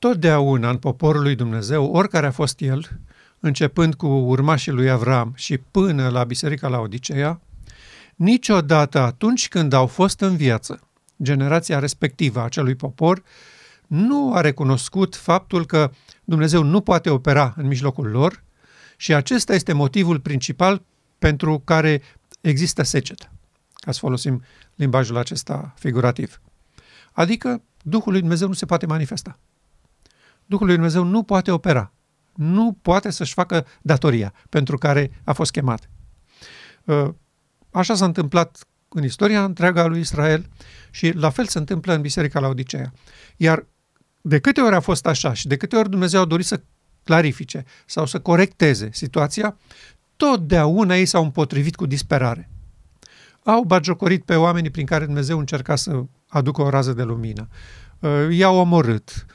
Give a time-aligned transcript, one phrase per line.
[0.00, 3.00] totdeauna în poporul lui Dumnezeu, oricare a fost el,
[3.40, 7.40] începând cu urmașii lui Avram și până la Biserica la Odiseea,
[8.16, 10.80] niciodată atunci când au fost în viață,
[11.22, 13.22] generația respectivă a acelui popor,
[13.86, 15.90] nu a recunoscut faptul că
[16.24, 18.42] Dumnezeu nu poate opera în mijlocul lor
[18.96, 20.82] și acesta este motivul principal
[21.18, 22.02] pentru care
[22.40, 23.30] există secetă,
[23.74, 24.42] ca să folosim
[24.74, 26.40] limbajul acesta figurativ.
[27.12, 29.38] Adică Duhul lui Dumnezeu nu se poate manifesta.
[30.50, 31.92] Duhul lui Dumnezeu nu poate opera.
[32.34, 35.90] Nu poate să-și facă datoria pentru care a fost chemat.
[36.84, 37.08] Uh,
[37.70, 40.48] așa s-a întâmplat în istoria întreaga lui Israel
[40.90, 42.92] și la fel se întâmplă în Biserica la Odiseea.
[43.36, 43.66] Iar
[44.20, 46.60] de câte ori a fost așa și de câte ori Dumnezeu a dorit să
[47.04, 49.56] clarifice sau să corecteze situația,
[50.16, 52.50] totdeauna ei s-au împotrivit cu disperare.
[53.44, 57.48] Au bagiocorit pe oamenii prin care Dumnezeu încerca să aducă o rază de lumină.
[57.98, 59.26] Uh, i-au omorât,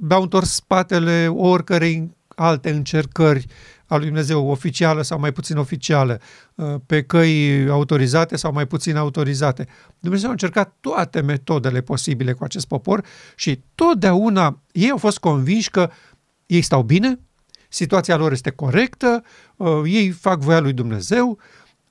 [0.00, 3.46] uh, au întors spatele oricărei alte încercări
[3.86, 6.20] a lui Dumnezeu, oficială sau mai puțin oficială,
[6.54, 9.66] uh, pe căi autorizate sau mai puțin autorizate.
[9.98, 15.70] Dumnezeu a încercat toate metodele posibile cu acest popor și totdeauna ei au fost convinși
[15.70, 15.90] că
[16.46, 17.18] ei stau bine,
[17.68, 19.22] situația lor este corectă,
[19.56, 21.38] uh, ei fac voia lui Dumnezeu.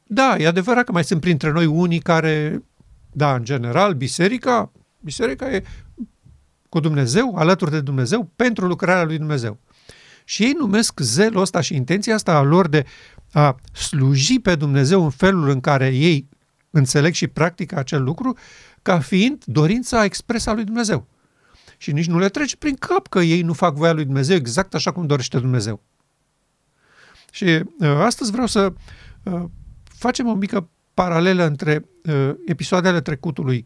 [0.03, 2.63] Da, e adevărat că mai sunt printre noi unii care,
[3.11, 5.63] da, în general, biserica, biserica e
[6.69, 9.59] cu Dumnezeu, alături de Dumnezeu, pentru lucrarea lui Dumnezeu.
[10.23, 12.85] Și ei numesc zelul ăsta și intenția asta a lor de
[13.31, 16.27] a sluji pe Dumnezeu în felul în care ei
[16.69, 18.37] înțeleg și practică acel lucru,
[18.81, 21.07] ca fiind dorința expresă a lui Dumnezeu.
[21.77, 24.73] Și nici nu le trece prin cap că ei nu fac voia lui Dumnezeu exact
[24.73, 25.83] așa cum dorește Dumnezeu.
[27.31, 28.73] Și uh, astăzi vreau să
[29.23, 29.43] uh,
[29.83, 33.65] facem o mică paralelă între uh, episoadele trecutului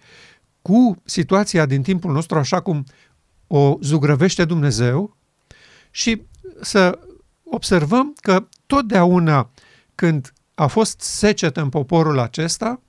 [0.64, 2.86] cu situația din timpul nostru așa cum
[3.48, 5.18] o zugrăvește Dumnezeu
[5.92, 6.22] și
[6.62, 7.00] să
[7.44, 9.50] observăm că totdeauna
[9.96, 12.82] când a fost secetă în poporul acesta,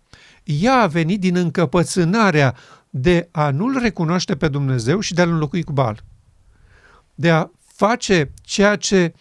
[0.45, 2.57] ea a venit din încăpățânarea
[2.91, 6.05] de a nu-L recunoaște pe Dumnezeu și de a-L înlocui cu Bal.
[7.15, 9.15] De a face ceea ce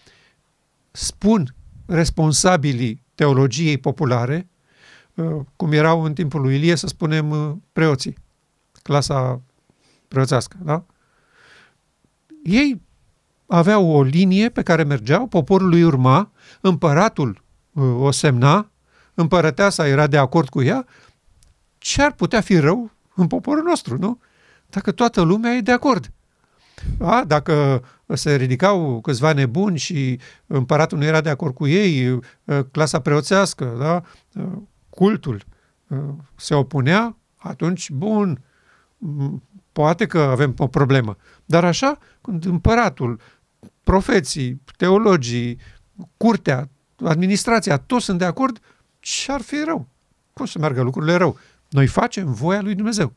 [0.92, 4.48] spun responsabilii teologiei populare,
[5.14, 8.18] uh, cum erau în timpul lui Ilie, să spunem, uh, preoții,
[8.84, 9.42] clasa
[10.08, 10.84] preoțească, da?
[12.44, 12.82] Ei
[13.48, 18.72] aveau o linie pe care mergeau, poporul lui urma, împăratul uh, o semna,
[19.14, 20.86] împărăteasa era de acord cu ea,
[21.78, 24.20] ce ar putea fi rău în poporul nostru, nu?
[24.70, 26.12] Dacă toată lumea e de acord.
[27.00, 32.22] A, dacă se ridicau câțiva nebuni și împăratul nu era de acord cu ei, uh,
[32.72, 34.04] clasa preoțească, da?
[34.42, 34.52] Uh,
[34.90, 35.44] cultul
[36.36, 38.42] se opunea, atunci, bun,
[39.72, 41.18] poate că avem o problemă.
[41.46, 43.20] Dar așa, când împăratul,
[43.84, 45.58] profeții, teologii,
[46.18, 46.70] curtea,
[47.04, 48.60] administrația, toți sunt de acord,
[49.00, 49.88] ce ar fi rău?
[50.34, 51.38] Cum să meargă lucrurile rău?
[51.70, 53.14] Noi facem voia lui Dumnezeu.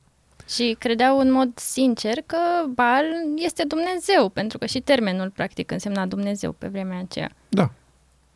[0.49, 2.39] Și credeau în mod sincer că
[2.75, 3.05] Baal
[3.37, 7.31] este Dumnezeu, pentru că și termenul practic însemna Dumnezeu pe vremea aceea.
[7.49, 7.71] Da,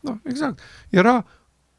[0.00, 0.60] da, exact.
[0.88, 1.26] Era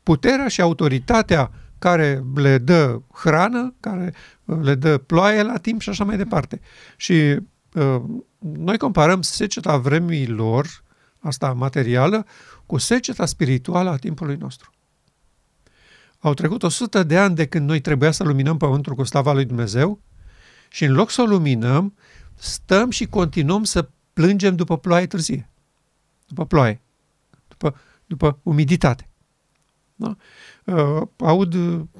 [0.04, 4.14] puterea și autoritatea care le dă hrană, care
[4.62, 6.62] le dă ploaie la timp și așa mai departe.
[6.98, 7.40] Și
[7.74, 8.02] uh,
[8.40, 10.84] noi comparăm seceta vremii lor,
[11.20, 12.26] asta materială,
[12.66, 14.72] cu seceta spirituală a timpului nostru.
[16.20, 19.46] Au trecut 100 de ani de când noi trebuia să luminăm pământul cu slava lui
[19.46, 20.00] Dumnezeu
[20.70, 21.96] și în loc să o luminăm,
[22.36, 25.50] stăm și continuăm să plângem după ploaie târzie,
[26.28, 26.82] după ploaie,
[27.48, 27.76] după,
[28.06, 29.06] după umiditate.
[29.96, 30.16] Da?
[30.66, 31.56] Uh, aud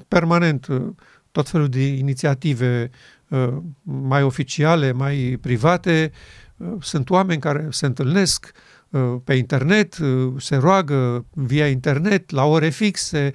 [0.08, 0.82] permanent uh,
[1.30, 2.90] tot felul de inițiative
[3.28, 3.52] uh,
[3.82, 6.12] mai oficiale, mai private.
[6.56, 8.52] Uh, sunt oameni care se întâlnesc
[8.90, 9.98] uh, pe internet,
[10.38, 13.32] se roagă via internet, la ore fixe,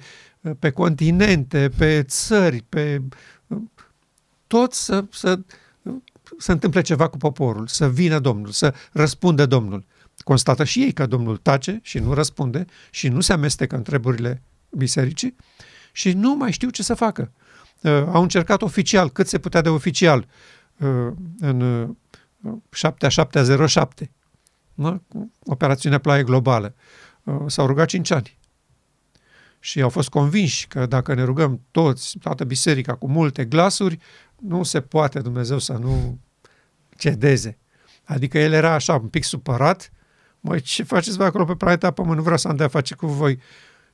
[0.58, 3.02] pe continente, pe țări, pe
[4.46, 5.38] tot să, să
[6.38, 9.84] să întâmple ceva cu poporul, să vină Domnul, să răspundă Domnul.
[10.18, 14.42] Constată și ei că Domnul tace și nu răspunde și nu se amestecă în treburile
[14.70, 15.36] bisericii
[15.92, 17.32] și nu mai știu ce să facă.
[17.82, 20.26] Uh, au încercat oficial, cât se putea de oficial,
[20.78, 21.88] uh, în
[22.70, 24.10] 7707,
[24.74, 24.94] uh,
[25.44, 26.74] operațiunea Ploaie Globală.
[27.46, 28.38] S-au rugat 5 ani.
[29.60, 33.98] Și au fost convinși că dacă ne rugăm toți, toată biserica, cu multe glasuri,
[34.36, 36.18] nu se poate Dumnezeu să nu
[36.96, 37.58] cedeze.
[38.04, 39.92] Adică el era așa, un pic supărat,
[40.40, 43.06] măi, ce faceți voi acolo pe planeta Pământ, nu vreau să am de-a face cu
[43.06, 43.38] voi.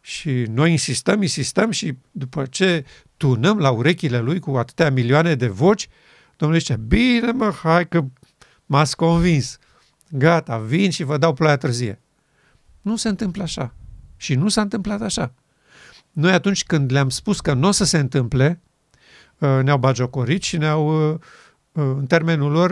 [0.07, 2.85] Și noi insistăm, insistăm și după ce
[3.17, 5.89] tunăm la urechile lui cu atâtea milioane de voci,
[6.37, 8.05] Domnul zice, bine mă, hai că
[8.67, 9.59] m-ați convins,
[10.11, 12.01] gata, vin și vă dau ploaia târzie.
[12.81, 13.75] Nu se întâmplă așa.
[14.17, 15.35] Și nu s-a întâmplat așa.
[16.13, 18.63] Noi atunci când le-am spus că nu o să se întâmple,
[19.39, 21.19] uh, ne-au bagiocorit și ne-au, uh,
[21.73, 22.71] uh, în termenul lor,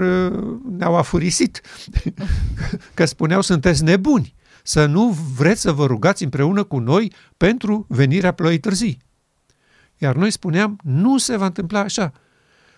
[0.77, 1.61] ne-au afurisit.
[2.95, 8.33] Că spuneau, sunteți nebuni, să nu vreți să vă rugați împreună cu noi pentru venirea
[8.33, 8.99] ploii târzii.
[9.99, 12.13] Iar noi spuneam, nu se va întâmpla așa.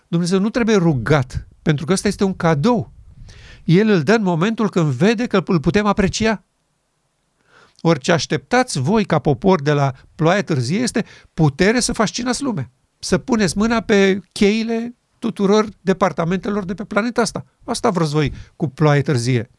[0.07, 2.91] Dumnezeu nu trebuie rugat, pentru că ăsta este un cadou.
[3.63, 6.43] El îl dă în momentul când vede că îl putem aprecia.
[7.81, 12.71] Orice așteptați voi ca popor de la ploaia târzie este putere să fascinați lumea.
[12.99, 17.45] Să puneți mâna pe cheile tuturor departamentelor de pe planeta asta.
[17.63, 19.49] Asta vreți voi cu ploaie târzie.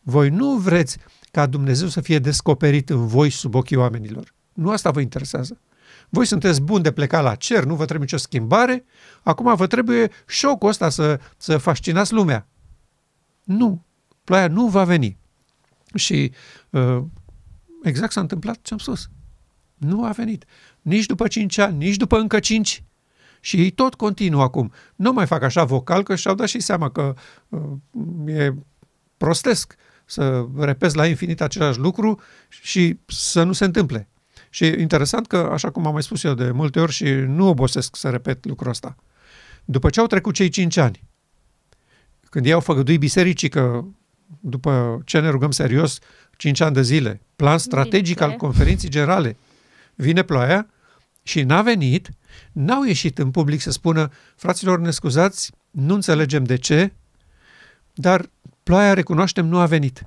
[0.00, 0.98] Voi nu vreți
[1.30, 4.34] ca Dumnezeu să fie descoperit în voi sub ochii oamenilor.
[4.52, 5.60] Nu asta vă interesează.
[6.08, 8.84] Voi sunteți buni de pleca la cer, nu vă trebuie nicio schimbare,
[9.22, 12.46] acum vă trebuie șocul ăsta să, să fascinați lumea.
[13.44, 13.84] Nu,
[14.24, 15.18] ploaia nu va veni.
[15.94, 16.32] Și
[16.70, 17.02] uh,
[17.82, 19.10] exact s-a întâmplat ce am spus.
[19.76, 20.44] Nu a venit.
[20.82, 22.84] Nici după 5 ani, nici după încă 5.
[23.40, 24.72] Și ei tot continuă acum.
[24.96, 27.14] Nu mai fac așa vocal, că și-au dat și seama că
[27.48, 27.60] uh,
[28.26, 28.54] e
[29.16, 29.74] prostesc
[30.10, 34.08] să repezi la infinit același lucru și să nu se întâmple.
[34.50, 37.48] Și e interesant că, așa cum am mai spus eu de multe ori și nu
[37.48, 38.96] obosesc să repet lucrul ăsta,
[39.64, 41.02] după ce au trecut cei 5 ani,
[42.28, 43.84] când ei au făgăduit bisericii că
[44.40, 45.98] după ce ne rugăm serios,
[46.36, 49.36] 5 ani de zile, plan strategic al conferinței generale,
[49.94, 50.66] vine ploaia
[51.22, 52.08] și n-a venit,
[52.52, 56.92] n-au ieșit în public să spună, fraților, ne scuzați, nu înțelegem de ce,
[57.94, 58.30] dar
[58.62, 60.02] ploaia, recunoaștem, nu a venit.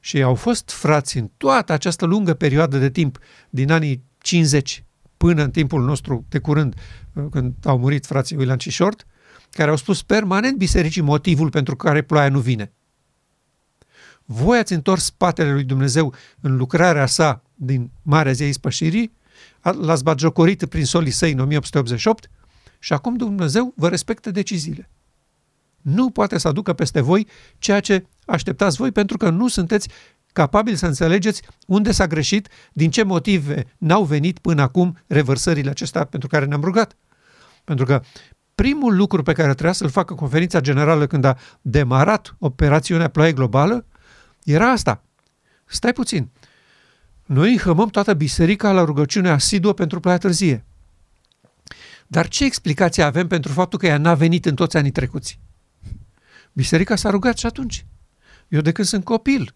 [0.00, 3.18] Și au fost frați în toată această lungă perioadă de timp,
[3.50, 4.84] din anii 50
[5.16, 6.74] până în timpul nostru de curând,
[7.30, 9.06] când au murit frații William și Short,
[9.50, 12.72] care au spus permanent bisericii motivul pentru care ploaia nu vine.
[14.24, 19.12] Voi ați întors spatele lui Dumnezeu în lucrarea sa din Marea Zei Spășirii,
[19.62, 22.30] l-ați batjocorit prin solii săi în 1888
[22.78, 24.90] și acum Dumnezeu vă respectă deciziile.
[25.80, 27.26] Nu poate să aducă peste voi
[27.58, 29.88] ceea ce așteptați voi pentru că nu sunteți
[30.32, 36.04] capabili să înțelegeți unde s-a greșit, din ce motive n-au venit până acum revărsările acestea
[36.04, 36.96] pentru care ne-am rugat.
[37.64, 38.02] Pentru că
[38.54, 43.86] primul lucru pe care trebuia să-l facă conferința generală când a demarat operațiunea Ploaie Globală
[44.44, 45.02] era asta.
[45.64, 46.30] Stai puțin.
[47.26, 50.64] Noi înhămăm toată biserica la rugăciune asiduă pentru Ploaia Târzie.
[52.06, 55.40] Dar ce explicație avem pentru faptul că ea n-a venit în toți anii trecuți?
[56.52, 57.86] Biserica s-a rugat și atunci.
[58.48, 59.54] Eu de când sunt copil,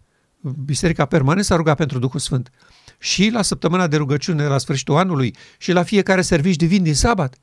[0.65, 2.51] Biserica permanent s-a rugat pentru Duhul Sfânt.
[2.99, 7.35] Și la săptămâna de rugăciune la sfârșitul anului și la fiecare servici divin din sabat.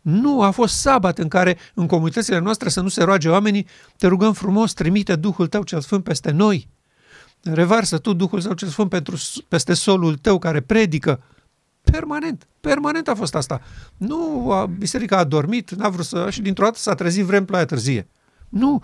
[0.00, 4.06] Nu a fost sabat în care în comunitățile noastre să nu se roage oamenii, te
[4.06, 6.68] rugăm frumos, trimite Duhul tău cel Sfânt peste noi.
[7.42, 9.16] Revarsă tu Duhul tău cel Sfânt pentru,
[9.48, 11.22] peste solul tău care predică.
[11.82, 13.60] Permanent, permanent a fost asta.
[13.96, 16.30] Nu, a, biserica a dormit, n-a vrut să...
[16.30, 18.08] și dintr-o dată s-a trezit vrem ploaia târzie.
[18.50, 18.82] Nu,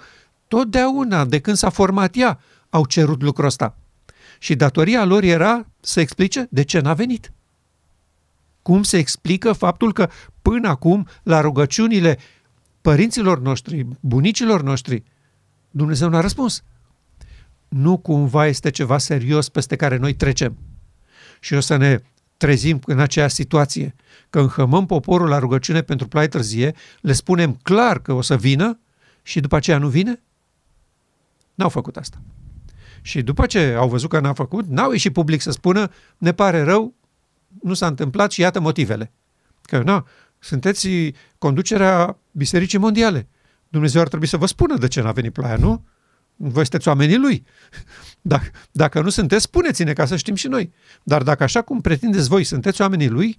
[0.48, 2.40] totdeauna, de când s-a format ea,
[2.70, 3.76] au cerut lucrul ăsta.
[4.38, 7.32] Și datoria lor era să explice de ce n-a venit.
[8.62, 10.10] Cum se explică faptul că
[10.42, 12.18] până acum, la rugăciunile
[12.80, 15.02] părinților noștri, bunicilor noștri,
[15.70, 16.62] Dumnezeu n-a răspuns.
[17.68, 20.56] Nu cumva este ceva serios peste care noi trecem.
[21.40, 22.00] Și o să ne
[22.37, 23.94] trezim în aceea situație,
[24.30, 28.78] că înhămăm poporul la rugăciune pentru plai târzie, le spunem clar că o să vină
[29.26, 30.23] și după aceea nu vine?
[31.54, 32.23] N-au făcut asta.
[33.02, 36.62] Și după ce au văzut că n-a făcut, n-au ieșit public să spună, ne pare
[36.62, 36.95] rău,
[37.62, 39.12] nu s-a întâmplat și iată motivele.
[39.62, 40.06] Că, na,
[40.38, 40.88] sunteți
[41.38, 43.28] conducerea Bisericii Mondiale.
[43.68, 45.85] Dumnezeu ar trebui să vă spună de ce n-a venit ploaia, nu?
[46.37, 47.45] Voi sunteți oamenii lui.
[48.21, 50.73] Dacă, dacă nu sunteți, spuneți-ne ca să știm și noi.
[51.02, 53.38] Dar dacă așa cum pretindeți voi sunteți oamenii lui,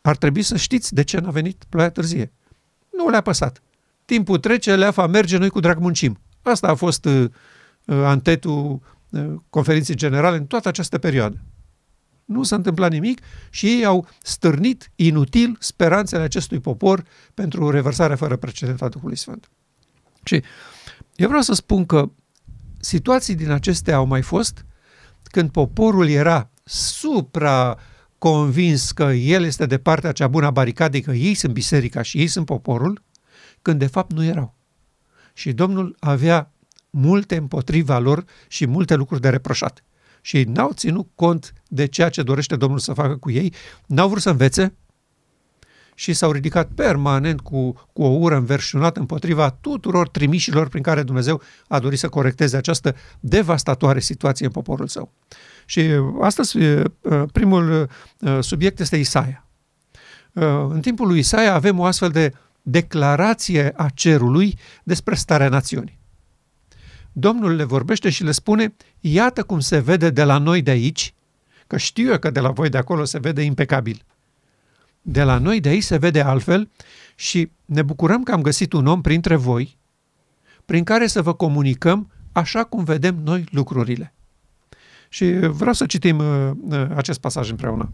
[0.00, 2.32] ar trebui să știți de ce n-a venit ploaia târzie.
[2.90, 3.62] Nu le-a păsat.
[4.06, 6.18] Timpul trece, leafa merge, noi cu drag muncim.
[6.42, 7.24] Asta a fost uh,
[7.84, 11.44] uh antetul uh, conferinței generale în toată această perioadă.
[12.24, 13.20] Nu s-a întâmplat nimic
[13.50, 19.50] și ei au stârnit inutil speranțele acestui popor pentru revărsarea fără precedent a Duhului Sfânt.
[20.24, 20.42] Și
[21.14, 22.10] eu vreau să spun că
[22.80, 24.64] situații din acestea au mai fost
[25.22, 27.78] când poporul era supra
[28.18, 32.18] convins că el este de partea cea bună a baricadei, că ei sunt biserica și
[32.18, 33.02] ei sunt poporul,
[33.66, 34.54] când de fapt nu erau.
[35.32, 36.52] Și Domnul avea
[36.90, 39.84] multe împotriva lor și multe lucruri de reproșat
[40.20, 43.52] și ei n-au ținut cont de ceea ce dorește Domnul să facă cu ei,
[43.86, 44.74] n-au vrut să învețe
[45.94, 51.42] și s-au ridicat permanent cu, cu o ură înverșunată împotriva tuturor trimișilor prin care Dumnezeu
[51.68, 55.12] a dorit să corecteze această devastatoare situație în poporul său.
[55.64, 55.82] Și
[56.20, 56.58] astăzi
[57.32, 57.88] primul
[58.40, 59.46] subiect este Isaia.
[60.68, 62.32] În timpul lui Isaia avem o astfel de
[62.68, 65.98] declarație a cerului despre starea națiunii.
[67.12, 71.14] Domnul le vorbește și le spune, iată cum se vede de la noi de aici,
[71.66, 74.02] că știu eu că de la voi de acolo se vede impecabil.
[75.02, 76.70] De la noi de aici se vede altfel
[77.14, 79.76] și ne bucurăm că am găsit un om printre voi
[80.64, 84.14] prin care să vă comunicăm așa cum vedem noi lucrurile.
[85.08, 87.90] Și vreau să citim uh, uh, acest pasaj împreună.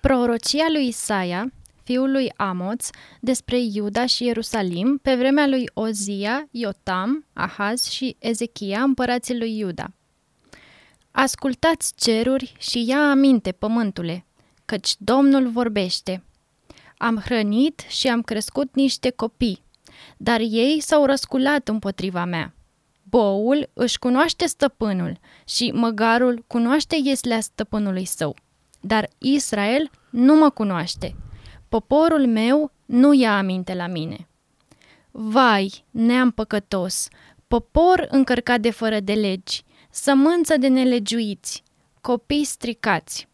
[0.00, 1.52] Prorocia lui Isaia,
[1.84, 2.88] fiul lui Amoț,
[3.20, 9.92] despre Iuda și Ierusalim, pe vremea lui Ozia, Iotam, Ahaz și Ezechia, împărații lui Iuda.
[11.10, 14.24] Ascultați ceruri și ia aminte, pământule,
[14.64, 16.24] căci Domnul vorbește.
[16.98, 19.62] Am hrănit și am crescut niște copii,
[20.16, 22.54] dar ei s-au răsculat împotriva mea.
[23.02, 28.36] Boul își cunoaște stăpânul și măgarul cunoaște ieslea stăpânului său.
[28.80, 31.14] Dar Israel nu mă cunoaște.
[31.74, 34.28] Poporul meu nu ia aminte la mine.
[35.10, 37.08] Vai, neam păcătos,
[37.48, 41.62] popor încărcat de fără de legi, sămânță de nelegiuiți,
[42.00, 43.28] copii stricați.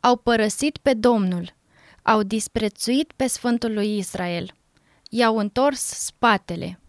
[0.00, 1.54] Au părăsit pe Domnul,
[2.02, 4.54] au disprețuit pe Sfântul lui Israel,
[5.10, 6.80] i-au întors spatele.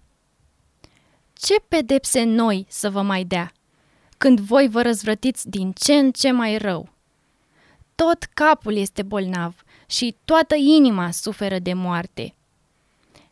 [1.33, 3.51] Ce pedepse noi să vă mai dea,
[4.17, 6.89] când voi vă răzvrătiți din ce în ce mai rău?
[7.95, 12.34] Tot capul este bolnav și toată inima suferă de moarte.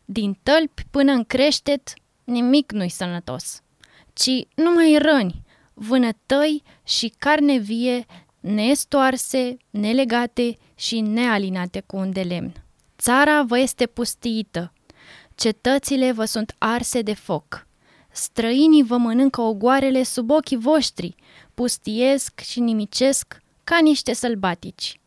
[0.06, 3.62] Din tălpi până în creștet, nimic nu-i sănătos
[4.18, 5.42] ci numai răni,
[5.74, 8.06] vânătăi și carne vie,
[8.40, 12.54] nestoarse, nelegate și nealinate cu un de lemn.
[12.98, 14.74] Țara vă este pustiită,
[15.36, 17.68] cetățile vă sunt arse de foc.
[18.12, 21.16] Străinii vă mănâncă ogoarele sub ochii voștri,
[21.54, 25.00] pustiesc și nimicesc ca niște sălbatici.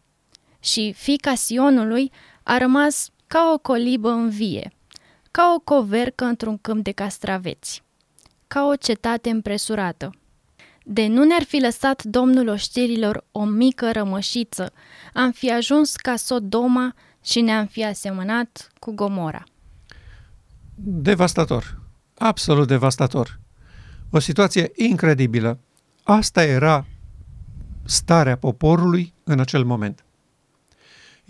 [0.61, 2.12] Și fica Sionului
[2.43, 4.73] a rămas ca o colibă în vie,
[5.31, 7.83] ca o covercă într-un câmp de castraveți
[8.52, 10.11] ca o cetate împresurată.
[10.85, 14.73] De nu ne-ar fi lăsat Domnul oștirilor o mică rămășiță,
[15.14, 19.45] am fi ajuns ca Sodoma și ne-am fi asemănat cu Gomora.
[20.75, 21.81] Devastator,
[22.19, 23.40] absolut devastator.
[24.11, 25.59] O situație incredibilă.
[26.02, 26.87] Asta era
[27.85, 30.05] starea poporului în acel moment.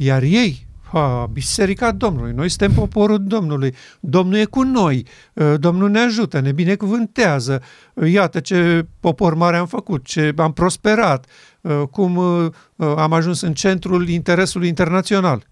[0.02, 5.90] Iar ei Ha, Biserica Domnului, noi suntem poporul Domnului, Domnul e cu noi, ă, Domnul
[5.90, 7.62] ne ajută, ne binecuvântează,
[8.06, 11.26] iată ce popor mare am făcut, ce am prosperat,
[11.64, 15.46] ă, cum ă, am ajuns în centrul interesului internațional.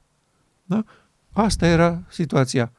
[0.65, 0.85] Da?
[1.33, 2.73] Asta era situația.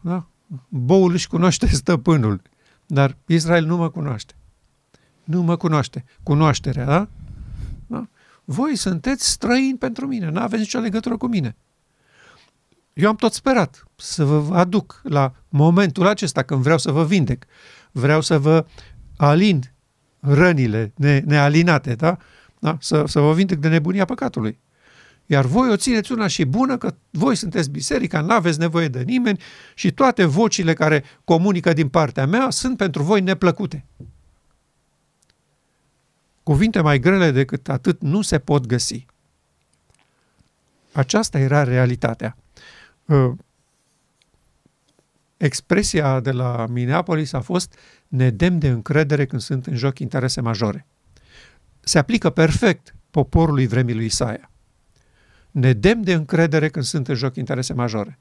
[0.00, 0.26] Da?
[0.68, 2.42] Boul își cunoaște stăpânul,
[2.86, 4.34] dar Israel nu mă cunoaște.
[5.24, 6.04] Nu mă cunoaște.
[6.22, 7.08] Cunoașterea, da?
[8.50, 8.54] Da?
[8.54, 11.56] Voi sunteți străini pentru mine, nu aveți nicio legătură cu mine.
[12.92, 17.44] Eu am tot sperat să vă aduc la momentul acesta când vreau să vă vindec.
[17.92, 18.66] Vreau să vă
[19.16, 19.72] alin
[20.20, 22.16] rănile ne, nealinate, da?
[22.58, 22.76] da?
[22.80, 24.58] Să, să vă vindec de nebunia păcatului.
[25.26, 29.02] Iar voi o țineți una și bună că voi sunteți biserica, nu aveți nevoie de
[29.02, 29.40] nimeni
[29.74, 33.86] și toate vocile care comunică din partea mea sunt pentru voi neplăcute.
[36.50, 39.06] Cuvinte mai grele decât atât nu se pot găsi.
[40.92, 42.36] Aceasta era realitatea.
[43.04, 43.32] Uh,
[45.36, 47.74] expresia de la Minneapolis a fost
[48.08, 50.86] nedem de încredere când sunt în joc interese majore.
[51.80, 54.50] Se aplică perfect poporului vremii lui Isaia.
[55.50, 58.18] Nedem de încredere când sunt în joc interese majore.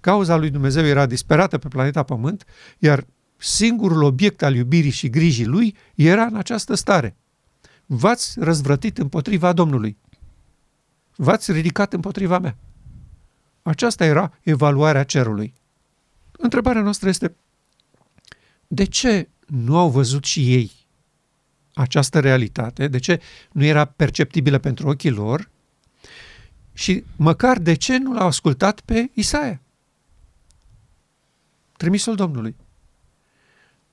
[0.00, 2.44] Cauza lui Dumnezeu era disperată pe planeta Pământ,
[2.78, 3.06] iar
[3.36, 7.16] singurul obiect al iubirii și grijii lui era în această stare.
[7.90, 9.96] V-ați răzvrătit împotriva Domnului.
[11.16, 12.56] V-ați ridicat împotriva mea.
[13.62, 15.54] Aceasta era evaluarea cerului.
[16.32, 17.36] Întrebarea noastră este,
[18.66, 20.72] de ce nu au văzut și ei
[21.74, 22.88] această realitate?
[22.88, 23.20] De ce
[23.52, 25.50] nu era perceptibilă pentru ochii lor?
[26.72, 29.60] Și măcar de ce nu l-au ascultat pe Isaia?
[31.76, 32.56] Trimisul Domnului.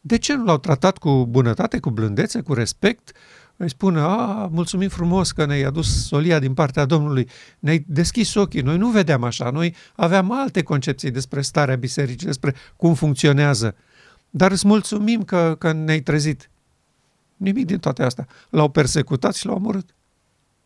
[0.02, 3.12] De ce nu l-au tratat cu bunătate, cu blândețe, cu respect,
[3.58, 8.62] îi spune, a, mulțumim frumos că ne-ai adus solia din partea Domnului, ne-ai deschis ochii,
[8.62, 13.76] noi nu vedeam așa, noi aveam alte concepții despre starea bisericii, despre cum funcționează,
[14.30, 16.50] dar îți mulțumim că, că ne-ai trezit.
[17.38, 18.28] Nimic din toate astea.
[18.50, 19.96] L-au persecutat și l-au omorât.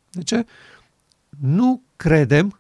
[0.09, 0.45] De ce?
[1.39, 2.59] Nu credem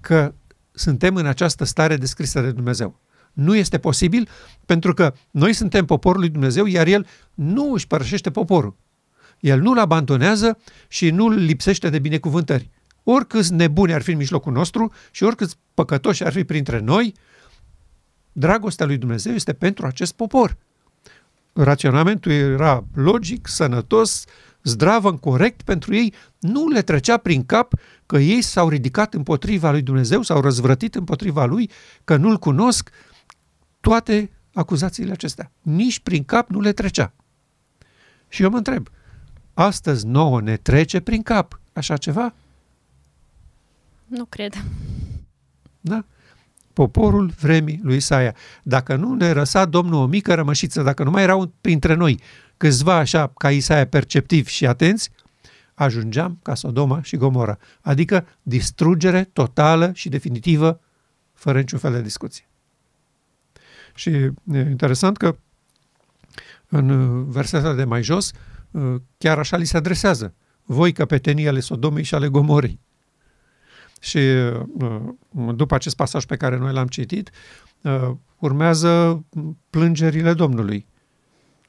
[0.00, 0.34] că
[0.72, 3.00] suntem în această stare descrisă de Dumnezeu.
[3.32, 4.28] Nu este posibil
[4.66, 8.76] pentru că noi suntem poporul lui Dumnezeu, iar El nu își părășește poporul.
[9.40, 12.70] El nu-l abandonează și nu-l lipsește de binecuvântări.
[13.02, 17.14] Oricâți nebuni ar fi în mijlocul nostru și oricâți păcătoși ar fi printre noi,
[18.32, 20.56] dragostea lui Dumnezeu este pentru acest popor.
[21.52, 24.24] Raționamentul era logic, sănătos,
[24.62, 26.14] zdravă, corect pentru ei.
[26.38, 27.74] Nu le trecea prin cap
[28.06, 31.70] că ei s-au ridicat împotriva lui Dumnezeu, s-au răzvrătit împotriva lui,
[32.04, 32.90] că nu-l cunosc,
[33.80, 35.52] toate acuzațiile acestea.
[35.62, 37.12] Nici prin cap nu le trecea.
[38.28, 38.88] Și eu mă întreb,
[39.56, 42.34] astăzi nouă ne trece prin cap așa ceva?
[44.06, 44.64] Nu cred.
[45.80, 46.04] Da?
[46.72, 48.34] Poporul vremii lui Isaia.
[48.62, 52.20] Dacă nu ne răsa Domnul o mică rămășiță, dacă nu mai erau printre noi
[52.56, 55.10] câțiva așa ca Isaia perceptivi și atenți,
[55.74, 57.58] ajungeam ca Sodoma și Gomora.
[57.80, 60.80] Adică distrugere totală și definitivă,
[61.32, 62.44] fără niciun fel de discuție.
[63.94, 65.36] Și e interesant că
[66.68, 68.32] în versetele de mai jos,
[69.18, 70.34] chiar așa li se adresează.
[70.64, 72.80] Voi, căpetenii ale Sodomei și ale Gomorei.
[74.00, 74.18] Și
[75.54, 77.30] după acest pasaj pe care noi l-am citit,
[78.38, 79.24] urmează
[79.70, 80.86] plângerile Domnului.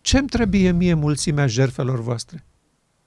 [0.02, 2.46] Ce-mi trebuie mie mulțimea jerfelor voastre?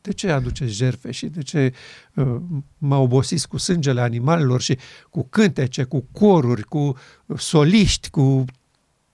[0.00, 1.72] De ce aduceți jerfe și de ce
[2.14, 2.36] uh,
[2.78, 4.78] mă obosiți cu sângele animalelor și
[5.10, 6.96] cu cântece, cu coruri, cu
[7.36, 8.44] soliști, cu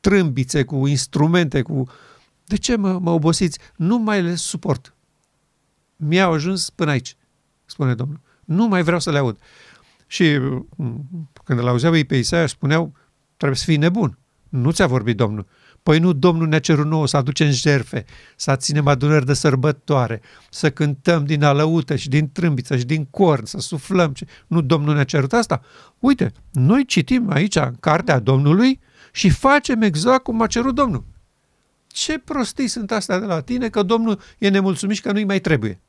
[0.01, 1.89] trâmbițe, cu instrumente, cu...
[2.47, 3.59] De ce mă, mă obosiți?
[3.77, 4.95] Nu mai le suport.
[5.97, 7.17] Mi-au ajuns până aici,
[7.65, 8.21] spune Domnul.
[8.45, 9.39] Nu mai vreau să le aud.
[10.07, 10.39] Și
[10.77, 11.09] mm,
[11.45, 12.93] când îl auzeau ei pe Isaia, spuneau,
[13.37, 14.19] trebuie să fii nebun.
[14.49, 15.47] Nu ți-a vorbit Domnul.
[15.83, 18.05] Păi nu, Domnul ne-a cerut nouă să aducem jerfe,
[18.37, 23.45] să ținem adunări de sărbătoare, să cântăm din alăută și din trâmbiță și din corn,
[23.45, 24.13] să suflăm.
[24.47, 25.63] Nu, Domnul ne-a cerut asta.
[25.99, 28.81] Uite, noi citim aici în cartea Domnului
[29.13, 31.05] și facem exact cum a cerut Domnul.
[31.97, 35.41] Ce prostii sunt astea de la tine că Domnul e nemulțumit și că nu-i mai
[35.41, 35.81] trebuie?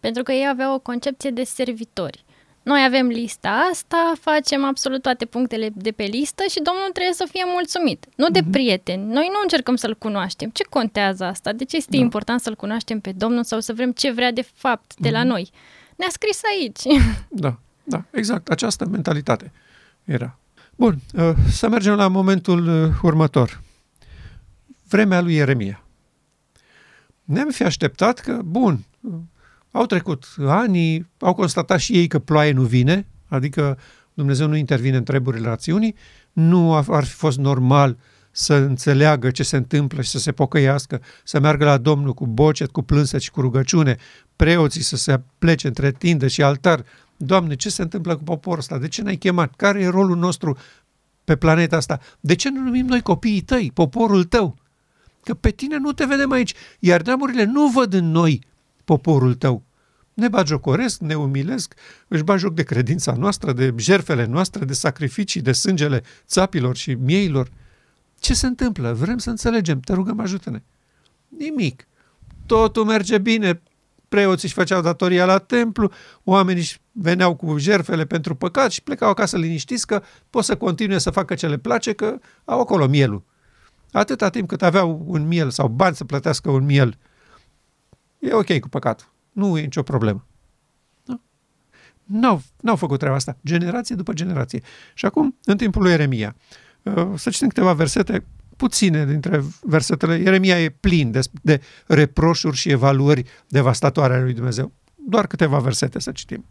[0.00, 2.24] Pentru că ei aveau o concepție de servitori.
[2.62, 7.26] Noi avem lista asta, facem absolut toate punctele de pe listă și Domnul trebuie să
[7.30, 8.06] fie mulțumit.
[8.14, 8.50] Nu de mm-hmm.
[8.50, 9.04] prieteni.
[9.04, 10.50] Noi nu încercăm să-L cunoaștem.
[10.50, 11.52] Ce contează asta?
[11.52, 12.02] De ce este da.
[12.02, 15.12] important să-L cunoaștem pe Domnul sau să vrem ce vrea de fapt de mm-hmm.
[15.12, 15.28] la mhm.
[15.28, 15.50] noi?
[15.96, 17.00] Ne-a scris aici.
[17.28, 18.48] Da, da, exact.
[18.48, 19.52] Această mentalitate
[20.04, 20.38] era.
[20.76, 23.64] Bun, uh, să mergem la momentul uh, următor.
[24.88, 25.84] Vremea lui Ieremia.
[27.24, 28.84] Ne-am fi așteptat că, bun,
[29.70, 33.78] au trecut ani, au constatat și ei că ploaie nu vine, adică
[34.14, 35.94] Dumnezeu nu intervine în treburile rațiunii,
[36.32, 37.96] nu ar fi fost normal
[38.30, 42.70] să înțeleagă ce se întâmplă și să se pocăiască, să meargă la Domnul cu bocet,
[42.70, 43.96] cu plânset și cu rugăciune,
[44.36, 46.84] preoții să se plece între tindă și altar.
[47.16, 48.78] Doamne, ce se întâmplă cu poporul ăsta?
[48.78, 49.54] De ce n-ai chemat?
[49.56, 50.56] Care e rolul nostru
[51.24, 52.00] pe planeta asta?
[52.20, 54.56] De ce nu numim noi copiii tăi, poporul tău?
[55.26, 58.42] Că pe tine nu te vedem aici, iar neamurile nu văd în noi
[58.84, 59.62] poporul tău.
[60.14, 61.74] Ne bagiocoresc, ne umilesc,
[62.08, 66.94] își bag joc de credința noastră, de jerfele noastre, de sacrificii, de sângele țapilor și
[66.94, 67.48] mieilor.
[68.20, 68.92] Ce se întâmplă?
[68.92, 69.80] Vrem să înțelegem.
[69.80, 70.62] Te rugăm, ajută-ne.
[71.28, 71.88] Nimic.
[72.46, 73.62] Totul merge bine.
[74.08, 75.90] Preoții își făceau datoria la templu,
[76.24, 80.98] oamenii își veneau cu jerfele pentru păcat și plecau acasă liniștiți că pot să continue
[80.98, 83.24] să facă ce le place, că au acolo mielul.
[83.96, 86.98] Atâta timp cât aveau un miel sau bani să plătească un miel,
[88.18, 89.12] e ok cu păcatul.
[89.32, 90.26] Nu e nicio problemă.
[91.04, 91.20] Nu?
[92.04, 94.62] N-au, n-au făcut treaba asta, generație după generație.
[94.94, 96.36] Și acum, în timpul lui Ieremia,
[96.82, 98.24] uh, să citim câteva versete,
[98.56, 100.16] puține dintre versetele.
[100.16, 104.72] Ieremia e plin de, de reproșuri și evaluări devastatoare ale lui Dumnezeu.
[104.94, 106.44] Doar câteva versete să citim.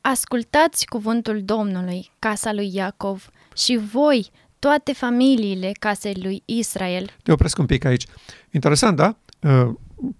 [0.00, 7.16] Ascultați cuvântul Domnului, casa lui Iacov, și voi, toate familiile casei lui Israel.
[7.22, 8.06] Te opresc un pic aici.
[8.50, 9.16] Interesant, da?
[9.40, 9.72] Uh,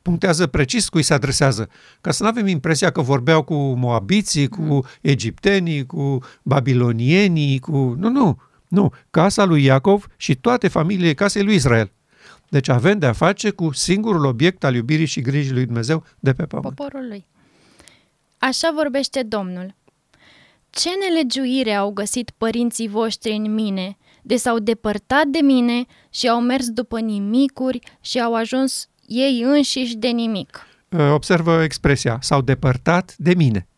[0.02, 1.68] punctează precis cui se adresează,
[2.00, 4.84] ca să nu avem impresia că vorbeau cu moabiții, cu mm.
[5.00, 7.94] egiptenii, cu babilonienii, cu...
[7.98, 8.92] Nu, nu, nu.
[9.10, 11.92] Casa lui Iacov și toate familiile casei lui Israel.
[12.48, 16.46] Deci avem de-a face cu singurul obiect al iubirii și grijii lui Dumnezeu de pe
[16.46, 16.74] pământ.
[16.74, 17.26] Poporul lui.
[18.38, 19.74] Așa vorbește Domnul.
[20.70, 26.40] Ce nelegiuire au găsit părinții voștri în mine, de s-au depărtat de mine și au
[26.40, 30.66] mers după nimicuri și au ajuns ei înșiși de nimic.
[30.88, 33.68] Uh, observă expresia, s-au depărtat de mine.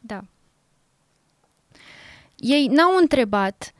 [0.00, 0.20] Da.
[2.36, 3.72] Ei n-au întrebat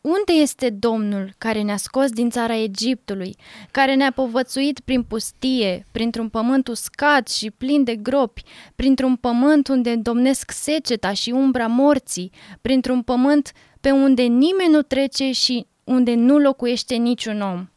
[0.00, 3.36] unde este Domnul care ne-a scos din țara Egiptului,
[3.70, 8.42] care ne-a povățuit prin pustie, printr-un pământ uscat și plin de gropi,
[8.76, 13.52] printr-un pământ unde domnesc seceta și umbra morții, printr-un pământ
[13.84, 17.68] pe unde nimeni nu trece și unde nu locuiește niciun om?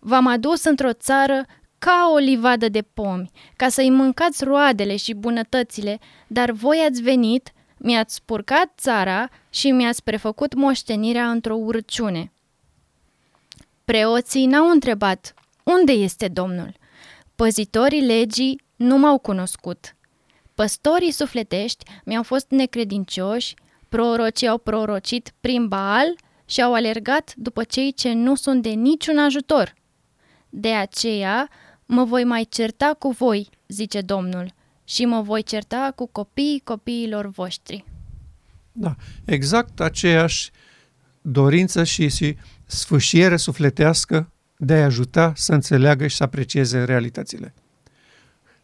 [0.00, 1.44] V-am adus într-o țară
[1.78, 7.52] ca o livadă de pomi, ca să-i mâncați roadele și bunătățile, dar voi ați venit,
[7.76, 12.32] mi-ați spurcat țara și mi-ați prefăcut moștenirea într-o urciune.
[13.84, 15.34] Preoții n-au întrebat,
[15.64, 16.74] unde este Domnul?
[17.34, 19.96] Păzitorii legii nu m-au cunoscut.
[20.54, 23.54] Păstorii sufletești mi-au fost necredincioși,
[23.90, 29.18] prorocii au prorocit prin Baal și au alergat după cei ce nu sunt de niciun
[29.18, 29.74] ajutor.
[30.48, 31.48] De aceea
[31.86, 34.52] mă voi mai certa cu voi, zice Domnul,
[34.84, 37.84] și mă voi certa cu copiii copiilor voștri.
[38.72, 40.50] Da, exact aceeași
[41.20, 47.54] dorință și, și sfâșiere sufletească de a ajuta să înțeleagă și să aprecieze realitățile.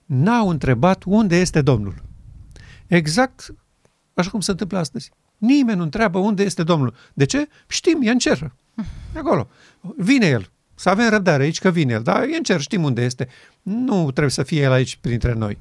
[0.05, 1.95] N-au întrebat unde este Domnul.
[2.87, 3.55] Exact
[4.17, 5.11] așa cum se întâmplă astăzi.
[5.39, 6.95] Nimeni nu întreabă unde este Domnul.
[7.15, 7.49] De ce?
[7.67, 8.53] Știm, e în cer.
[9.15, 9.49] E acolo.
[9.97, 10.51] Vine El.
[10.75, 12.03] Să avem răbdare aici că vine El.
[12.03, 13.29] Dar e în cer, știm unde este.
[13.63, 15.59] Nu trebuie să fie El aici printre noi.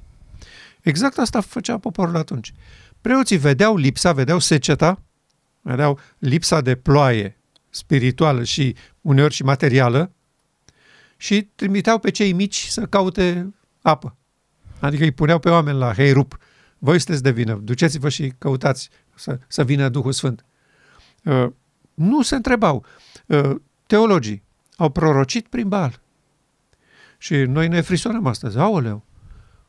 [0.82, 2.54] Exact asta făcea poporul atunci.
[3.02, 5.02] Preoții vedeau lipsa, vedeau seceta,
[5.62, 7.38] vedeau lipsa de ploaie
[7.70, 10.12] spirituală și uneori și materială
[11.18, 14.16] și trimiteau pe cei mici să caute apă.
[14.80, 16.38] Adică îi puneau pe oameni la hei rup,
[16.80, 20.46] voi sunteți de vină, duceți-vă și căutați să, să vină Duhul Sfânt.
[21.24, 21.48] Uh,
[21.94, 22.86] nu se întrebau.
[23.26, 23.56] Uh,
[23.88, 24.44] teologii
[24.78, 26.02] au prorocit prin bal.
[27.18, 28.58] Și noi ne frisonăm astăzi.
[28.58, 29.06] Aoleu,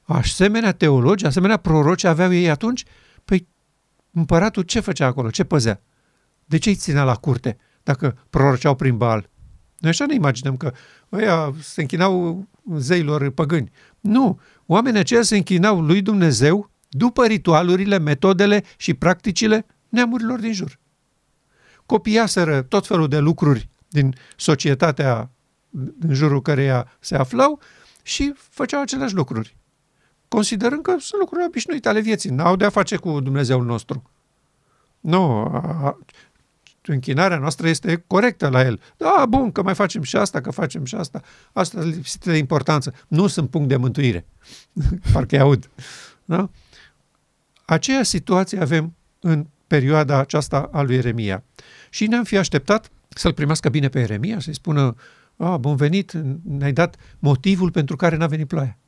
[0.03, 2.85] asemenea teologi, asemenea proroci aveau ei atunci?
[3.25, 3.47] Păi
[4.11, 5.31] împăratul ce făcea acolo?
[5.31, 5.81] Ce păzea?
[6.45, 9.31] De ce îi ținea la curte dacă proroceau prin bal?
[9.79, 10.73] Noi așa ne imaginăm că
[11.13, 12.45] ăia se închinau
[12.77, 13.71] zeilor păgâni.
[14.01, 20.79] Nu, oamenii aceia se închinau lui Dumnezeu după ritualurile, metodele și practicile neamurilor din jur.
[21.87, 25.31] Copiaseră tot felul de lucruri din societatea
[26.01, 27.61] în jurul căreia se aflau
[28.03, 29.57] și făceau aceleași lucruri
[30.29, 34.11] considerând că sunt lucruri obișnuite ale vieții, n-au de-a face cu Dumnezeul nostru.
[35.01, 35.99] Nu, a,
[36.83, 38.81] închinarea noastră este corectă la el.
[38.97, 41.23] Da, bun, că mai facem și asta, că facem și asta.
[41.53, 42.95] Asta lipsită de importanță.
[43.09, 44.27] Nu sunt punct de mântuire.
[45.13, 45.71] Parcă aud.
[46.25, 46.51] Da?
[47.67, 51.43] Aceea situație avem în perioada aceasta a lui Eremia.
[51.91, 54.95] Și ne-am fi așteptat să-l primească bine pe Eremia, să-i spună,
[55.37, 58.79] a, bun venit, ne-ai dat motivul pentru care n-a venit ploaia.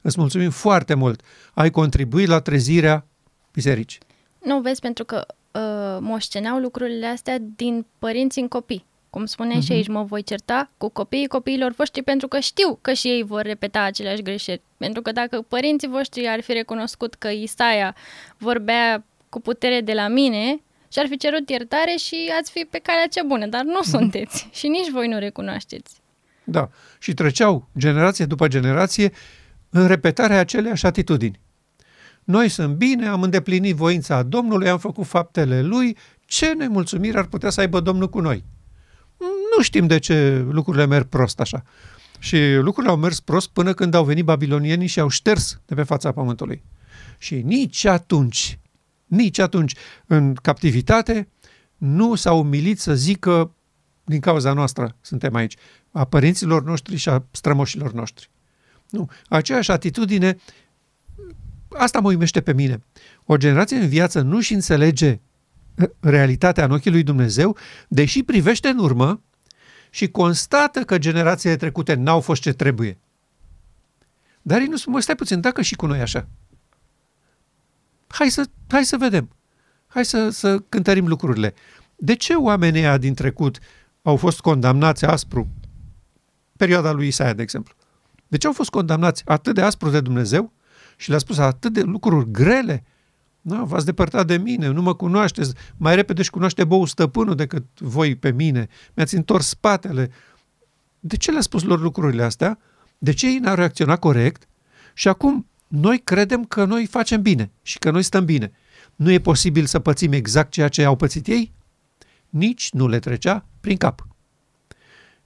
[0.00, 1.22] Îți mulțumim foarte mult.
[1.54, 3.06] Ai contribuit la trezirea
[3.52, 4.00] bisericii.
[4.44, 8.84] Nu, vezi, pentru că uh, moșteneau lucrurile astea din părinți în copii.
[9.12, 9.62] Cum spune uh-huh.
[9.62, 9.72] și mhm.
[9.72, 13.42] aici, mă voi certa cu copiii copiilor voștri pentru că știu că și ei vor
[13.42, 14.62] repeta aceleași greșeli.
[14.76, 17.94] Pentru că dacă părinții voștri ar fi recunoscut că Isaia
[18.38, 20.60] vorbea cu putere de la mine
[20.92, 23.90] și ar fi cerut iertare și ați fi pe calea cea bună, dar nu uh-huh.
[23.90, 26.00] sunteți și nici voi nu recunoașteți.
[26.44, 29.12] Da, și treceau generație după generație
[29.70, 31.40] în repetarea aceleiași atitudini.
[32.24, 37.50] Noi sunt bine, am îndeplinit voința Domnului, am făcut faptele Lui, ce nemulțumiri ar putea
[37.50, 38.44] să aibă Domnul cu noi?
[39.56, 41.62] Nu știm de ce lucrurile merg prost așa.
[42.18, 45.82] Și lucrurile au mers prost până când au venit babilonienii și au șters de pe
[45.82, 46.62] fața pământului.
[47.18, 48.58] Și nici atunci,
[49.06, 49.74] nici atunci,
[50.06, 51.28] în captivitate,
[51.76, 53.54] nu s-au umilit să zică
[54.04, 55.56] din cauza noastră suntem aici,
[55.90, 58.30] a părinților noștri și a strămoșilor noștri.
[58.90, 59.10] Nu.
[59.28, 60.36] Aceeași atitudine,
[61.68, 62.82] asta mă uimește pe mine.
[63.24, 65.20] O generație în viață nu și înțelege
[66.00, 67.56] realitatea în ochii lui Dumnezeu,
[67.88, 69.20] deși privește în urmă
[69.94, 72.98] și constată că generațiile trecute n-au fost ce trebuie.
[74.42, 76.28] Dar ei nu spun, stai puțin, dacă și cu noi așa.
[78.06, 79.28] Hai să, hai să vedem.
[79.86, 81.54] Hai să, să cântărim lucrurile.
[81.96, 83.58] De ce oamenii din trecut
[84.02, 85.48] au fost condamnați aspru?
[86.56, 87.74] Perioada lui Isaia, de exemplu.
[88.28, 90.52] De ce au fost condamnați atât de aspru de Dumnezeu
[90.96, 92.84] și le-a spus atât de lucruri grele?
[93.42, 97.64] Nu, v-ați depărtat de mine, nu mă cunoașteți, mai repede și cunoaște bou stăpânul decât
[97.78, 100.10] voi pe mine, mi-ați întors spatele.
[101.00, 102.58] De ce le-a spus lor lucrurile astea?
[102.98, 104.48] De ce ei n-au reacționat corect?
[104.94, 108.52] Și acum noi credem că noi facem bine și că noi stăm bine.
[108.96, 111.52] Nu e posibil să pățim exact ceea ce au pățit ei?
[112.28, 114.06] Nici nu le trecea prin cap.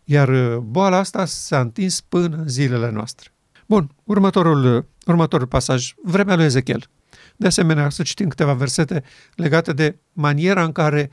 [0.04, 3.30] Iar uh, boala asta s-a întins până în zilele noastre.
[3.66, 6.88] Bun, următorul, uh, următorul pasaj, vremea lui Ezechiel.
[7.36, 11.10] De asemenea, să citim câteva versete legate de maniera în care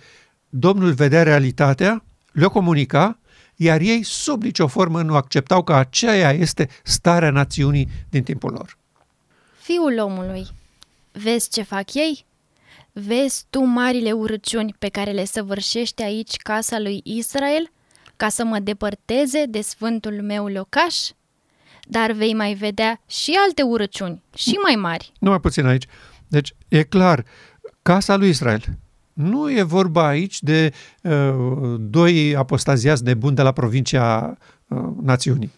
[0.50, 3.20] Domnul vedea realitatea, le-o comunica,
[3.56, 8.78] iar ei sub nicio formă nu acceptau că aceea este starea națiunii din timpul lor.
[9.62, 10.48] Fiul omului,
[11.12, 12.26] vezi ce fac ei?
[12.92, 17.72] Vezi tu marile urăciuni pe care le săvârșește aici casa lui Israel,
[18.16, 20.96] ca să mă depărteze de sfântul meu locaș?
[21.88, 25.12] Dar vei mai vedea și alte urăciuni, și mai mari.
[25.20, 25.86] Nu mai puțin aici.
[26.34, 27.26] Deci, e clar,
[27.82, 28.64] casa lui Israel.
[29.14, 35.52] Nu e vorba aici de uh, doi apostaziați de bun de la provincia uh, națiunii.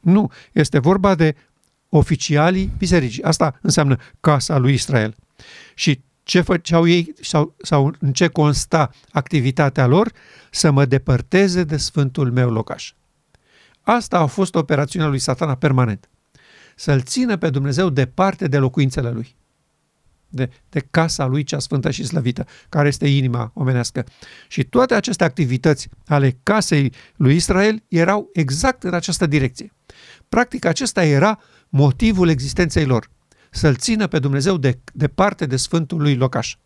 [0.00, 1.34] Nu, este vorba de
[1.88, 3.22] oficialii bisericii.
[3.22, 5.14] Asta înseamnă casa lui Israel.
[5.74, 10.12] Și ce făceau ei sau, sau în ce consta activitatea lor?
[10.50, 12.92] Să mă depărteze de sfântul meu locaș.
[13.80, 16.08] Asta a fost operațiunea lui satana permanent.
[16.76, 19.34] Să-l țină pe Dumnezeu departe de locuințele lui.
[20.36, 24.04] De, de casa lui cea sfântă și slăvită, care este inima omenească.
[24.48, 29.72] Și toate aceste activități ale casei lui Israel erau exact în această direcție.
[30.28, 33.10] Practic, acesta era motivul existenței lor
[33.50, 36.56] să-L țină pe Dumnezeu de, departe de Sfântul lui locaș.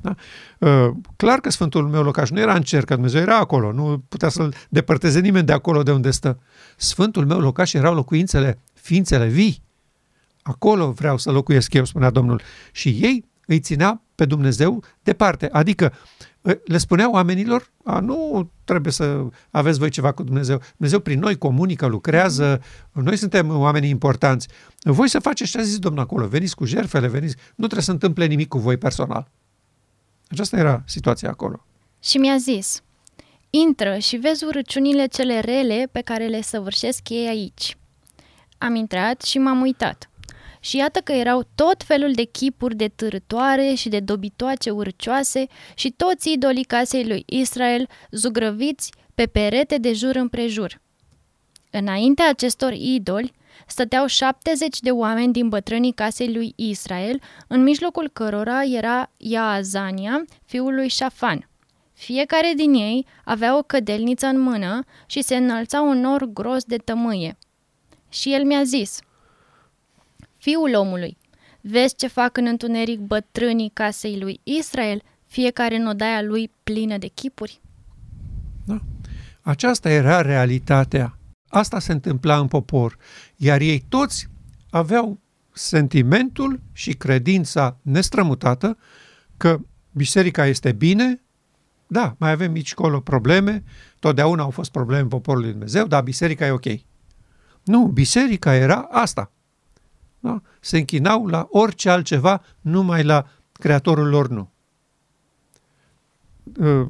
[0.00, 0.14] Da?
[0.58, 4.04] Uh, clar că Sfântul meu locaș nu era în cer, că Dumnezeu era acolo, nu
[4.08, 6.38] putea să-L depărteze nimeni de acolo de unde stă.
[6.76, 9.62] Sfântul meu locaș erau locuințele, ființele vii.
[10.46, 12.40] Acolo vreau să locuiesc eu, spunea Domnul.
[12.72, 15.48] Și ei îi ținea pe Dumnezeu departe.
[15.52, 15.92] Adică
[16.64, 20.60] le spunea oamenilor, a, nu trebuie să aveți voi ceva cu Dumnezeu.
[20.76, 24.48] Dumnezeu prin noi comunică, lucrează, noi suntem oamenii importanți.
[24.82, 27.90] Voi să faceți ce a zis Domnul acolo, veniți cu jertfele, veniți, nu trebuie să
[27.90, 29.30] întâmple nimic cu voi personal.
[30.28, 31.66] Aceasta era situația acolo.
[32.02, 32.82] Și mi-a zis,
[33.50, 37.76] intră și vezi urăciunile cele rele pe care le săvârșesc ei aici.
[38.58, 40.10] Am intrat și m-am uitat
[40.64, 45.90] și iată că erau tot felul de chipuri de târătoare și de dobitoace urcioase și
[45.90, 50.80] toți idolii casei lui Israel zugrăviți pe perete de jur împrejur.
[51.70, 53.32] Înaintea acestor idoli
[53.66, 60.74] stăteau 70 de oameni din bătrânii casei lui Israel, în mijlocul cărora era Iaazania, fiul
[60.74, 61.48] lui Șafan.
[61.92, 66.76] Fiecare din ei avea o cădelniță în mână și se înălța un nor gros de
[66.76, 67.38] tămâie.
[68.08, 68.98] Și el mi-a zis–
[70.44, 71.16] Fiul omului,
[71.60, 77.06] vezi ce fac în întuneric bătrânii casei lui Israel, fiecare în odaia lui plină de
[77.06, 77.60] chipuri?
[78.64, 78.80] Da.
[79.42, 81.18] Aceasta era realitatea.
[81.48, 82.96] Asta se întâmpla în popor,
[83.36, 84.28] iar ei toți
[84.70, 85.18] aveau
[85.52, 88.78] sentimentul și credința nestrămutată
[89.36, 91.22] că biserica este bine,
[91.86, 93.62] da, mai avem aici colo probleme,
[93.98, 96.66] totdeauna au fost probleme poporului Dumnezeu, dar biserica e ok.
[97.62, 99.33] Nu, biserica era asta.
[100.24, 100.42] Da?
[100.60, 104.50] Se închinau la orice altceva, numai la Creatorul lor nu.
[106.60, 106.88] Ă,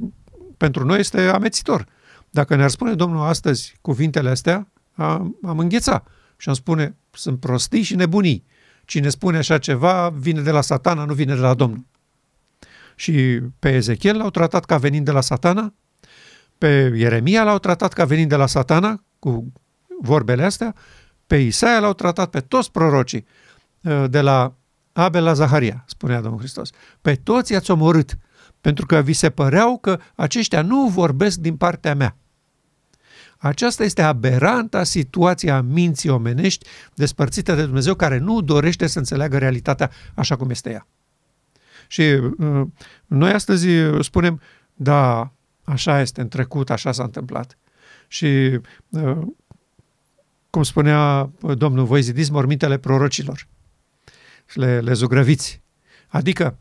[0.57, 1.87] pentru noi este amețitor.
[2.31, 6.05] Dacă ne-ar spune Domnul astăzi cuvintele astea, am, am îngheța
[6.37, 8.45] și am spune, sunt prostii și nebunii.
[8.85, 11.85] Cine spune așa ceva vine de la satana, nu vine de la Domnul.
[12.95, 15.75] Și pe Ezechiel l-au tratat ca venind de la satana,
[16.59, 19.53] pe Ieremia l-au tratat ca venind de la satana, cu
[20.01, 20.75] vorbele astea,
[21.27, 23.27] pe Isaia l-au tratat pe toți prorocii,
[23.83, 24.55] uh, de la
[24.93, 26.71] Abel la Zaharia, spunea Domnul Hristos.
[27.01, 28.19] Pe toți i-ați omorât,
[28.61, 32.17] pentru că vi se păreau că aceștia nu vorbesc din partea mea.
[33.39, 39.91] Aceasta este aberanta situația minții omenești despărțită de Dumnezeu care nu dorește să înțeleagă realitatea
[40.15, 40.87] așa cum este ea.
[41.87, 42.63] Și uh,
[43.07, 43.67] noi astăzi
[44.01, 44.41] spunem,
[44.75, 45.33] da,
[45.65, 47.59] așa este în trecut, așa s-a întâmplat.
[48.09, 49.19] Și uh,
[50.55, 53.47] cum spunea domnul, voi zidiți mormintele prorocilor
[54.47, 55.63] și le, le zugrăviți.
[56.09, 56.59] Adică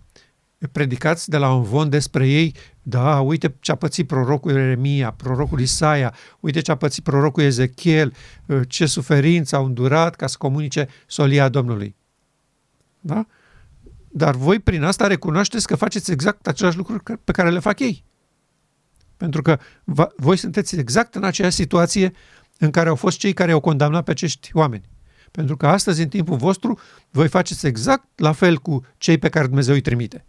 [0.72, 5.60] predicați de la un von despre ei, da, uite ce a pățit prorocul Eremia, prorocul
[5.60, 8.14] Isaia, uite ce a pățit prorocul Ezechiel,
[8.68, 11.96] ce suferință au îndurat ca să comunice solia Domnului.
[13.00, 13.26] Da?
[14.10, 18.04] Dar voi prin asta recunoașteți că faceți exact același lucru pe care le fac ei.
[19.18, 19.60] Pentru că
[20.16, 22.14] voi sunteți exact în aceeași situație
[22.64, 24.90] în care au fost cei care au condamnat pe acești oameni.
[25.32, 29.46] Pentru că astăzi, în timpul vostru, voi faceți exact la fel cu cei pe care
[29.46, 30.26] Dumnezeu îi trimite.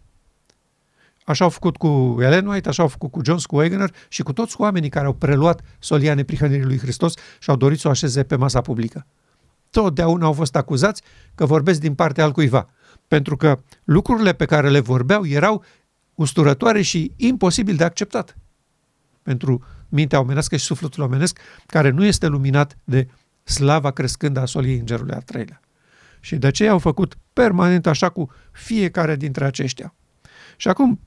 [1.25, 4.33] Așa au făcut cu Ellen White, așa au făcut cu John cu Wagner și cu
[4.33, 8.23] toți oamenii care au preluat solia neprihănirii lui Hristos și au dorit să o așeze
[8.23, 9.05] pe masa publică.
[9.69, 11.01] Totdeauna au fost acuzați
[11.35, 12.67] că vorbesc din partea al cuiva,
[13.07, 15.63] pentru că lucrurile pe care le vorbeau erau
[16.13, 18.37] usturătoare și imposibil de acceptat
[19.25, 23.07] pentru mintea omenească și sufletul omenesc, care nu este luminat de
[23.43, 25.59] slava crescând a soliei îngerului al treilea.
[26.19, 29.95] Și de aceea au făcut permanent așa cu fiecare dintre aceștia.
[30.57, 30.99] Și acum,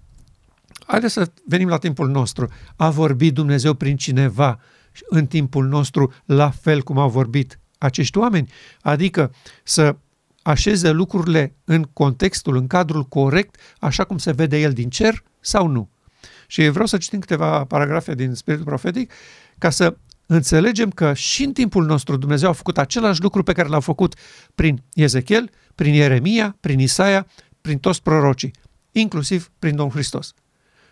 [0.87, 2.49] haideți să venim la timpul nostru.
[2.77, 4.61] A vorbit Dumnezeu prin cineva
[5.09, 8.51] în timpul nostru la fel cum au vorbit acești oameni?
[8.81, 9.97] Adică să
[10.43, 15.67] așeze lucrurile în contextul, în cadrul corect, așa cum se vede el din cer sau
[15.67, 15.91] nu?
[16.51, 19.13] Și vreau să citim câteva paragrafe din Spiritul Profetic
[19.59, 23.69] ca să înțelegem că și în timpul nostru Dumnezeu a făcut același lucru pe care
[23.69, 24.15] l-a făcut
[24.55, 27.27] prin Ezechiel, prin Ieremia, prin Isaia,
[27.61, 28.55] prin toți prorocii,
[28.93, 30.35] inclusiv prin Domnul Hristos.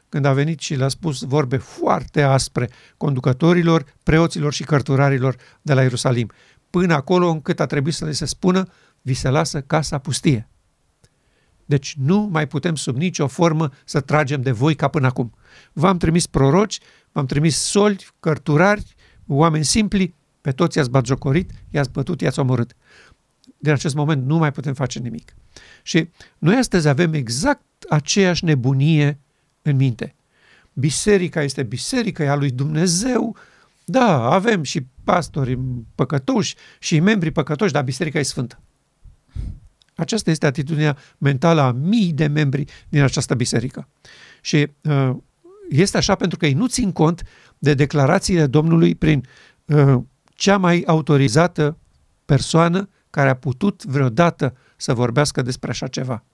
[0.09, 5.83] Când a venit și le-a spus vorbe foarte aspre conducătorilor, preoților și cărturarilor de la
[5.83, 6.31] Ierusalim,
[6.71, 8.69] până acolo încât a trebuit să le se spună,
[9.03, 10.49] vi se lasă casa pustie.
[11.66, 15.35] Deci nu mai putem sub nicio formă să tragem de voi ca până acum.
[15.72, 16.79] V-am trimis proroci,
[17.12, 18.94] v-am trimis soli, cărturari,
[19.26, 22.76] oameni simpli, pe toți i-ați batjocorit, i-ați bătut, i-ați omorât.
[23.59, 25.35] Din acest moment nu mai putem face nimic.
[25.83, 29.20] Și noi astăzi avem exact aceeași nebunie
[29.62, 30.14] în minte.
[30.72, 33.37] Biserica este biserica, e a lui Dumnezeu.
[33.85, 35.59] Da, avem și pastori
[35.94, 38.61] păcătoși și membri păcătoși, dar biserica e sfântă.
[39.97, 43.89] Aceasta este atitudinea mentală a mii de membri din această biserică.
[44.41, 45.17] Și uh,
[45.69, 47.23] este așa pentru că ei nu țin cont
[47.59, 49.27] de declarațiile Domnului prin
[49.65, 51.79] uh, cea mai autorizată
[52.25, 56.25] persoană care a putut vreodată să vorbească despre așa ceva,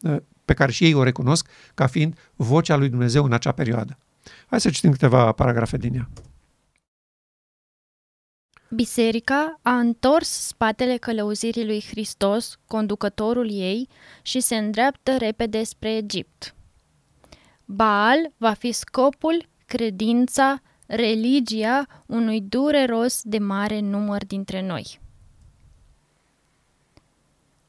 [0.00, 3.98] uh, pe care și ei o recunosc ca fiind vocea lui Dumnezeu în acea perioadă.
[4.46, 6.08] Hai să citim câteva paragrafe din ea.
[8.74, 13.88] Biserica a întors spatele călăuzirii lui Hristos, conducătorul ei,
[14.22, 16.54] și se îndreaptă repede spre Egipt.
[17.64, 25.00] Baal va fi scopul, credința, religia unui dureros de mare număr dintre noi.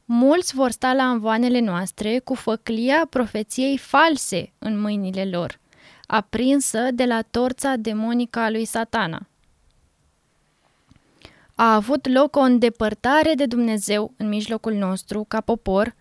[0.05, 5.59] Mulți vor sta la anvoanele noastre cu făclia profeției false în mâinile lor,
[6.05, 9.27] aprinsă de la torța demonică a lui satana.
[11.55, 15.95] A avut loc o îndepărtare de Dumnezeu în mijlocul nostru ca popor,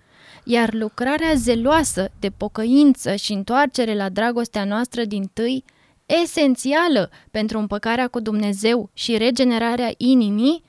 [0.44, 5.64] iar lucrarea zeloasă de pocăință și întoarcere la dragostea noastră din tâi,
[6.06, 10.62] esențială pentru împăcarea cu Dumnezeu și regenerarea inimii,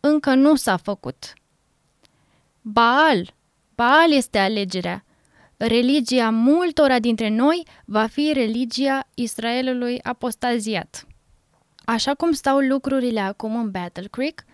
[0.00, 1.32] încă nu s-a făcut.
[2.60, 3.34] Baal,
[3.74, 5.04] Baal este alegerea.
[5.56, 11.06] Religia multora dintre noi va fi religia Israelului apostaziat.
[11.84, 14.44] Așa cum stau lucrurile acum în Battle Creek,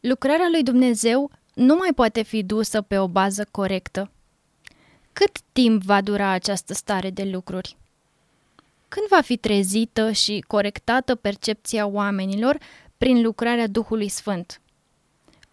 [0.00, 4.10] lucrarea lui Dumnezeu nu mai poate fi dusă pe o bază corectă.
[5.12, 7.76] Cât timp va dura această stare de lucruri?
[8.88, 12.58] Când va fi trezită și corectată percepția oamenilor
[12.98, 14.60] prin lucrarea Duhului Sfânt?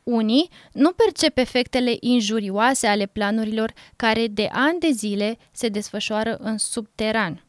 [0.03, 6.57] Unii nu percep efectele injurioase ale planurilor care de ani de zile se desfășoară în
[6.57, 7.43] subteran.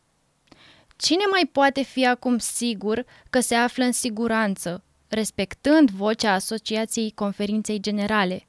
[1.02, 7.80] Cine mai poate fi acum sigur că se află în siguranță, respectând vocea Asociației Conferinței
[7.80, 8.46] Generale?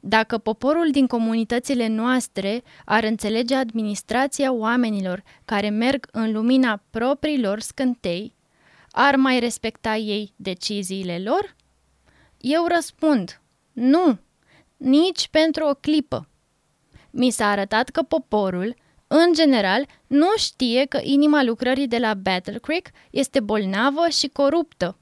[0.00, 8.34] Dacă poporul din comunitățile noastre ar înțelege administrația oamenilor care merg în lumina propriilor scântei,
[8.90, 11.56] ar mai respecta ei deciziile lor?
[12.40, 13.40] Eu răspund,
[13.72, 14.18] nu,
[14.76, 16.28] nici pentru o clipă.
[17.10, 18.74] Mi s-a arătat că poporul,
[19.12, 24.96] în general, nu știe că inima lucrării de la Battle Creek este bolnavă și coruptă.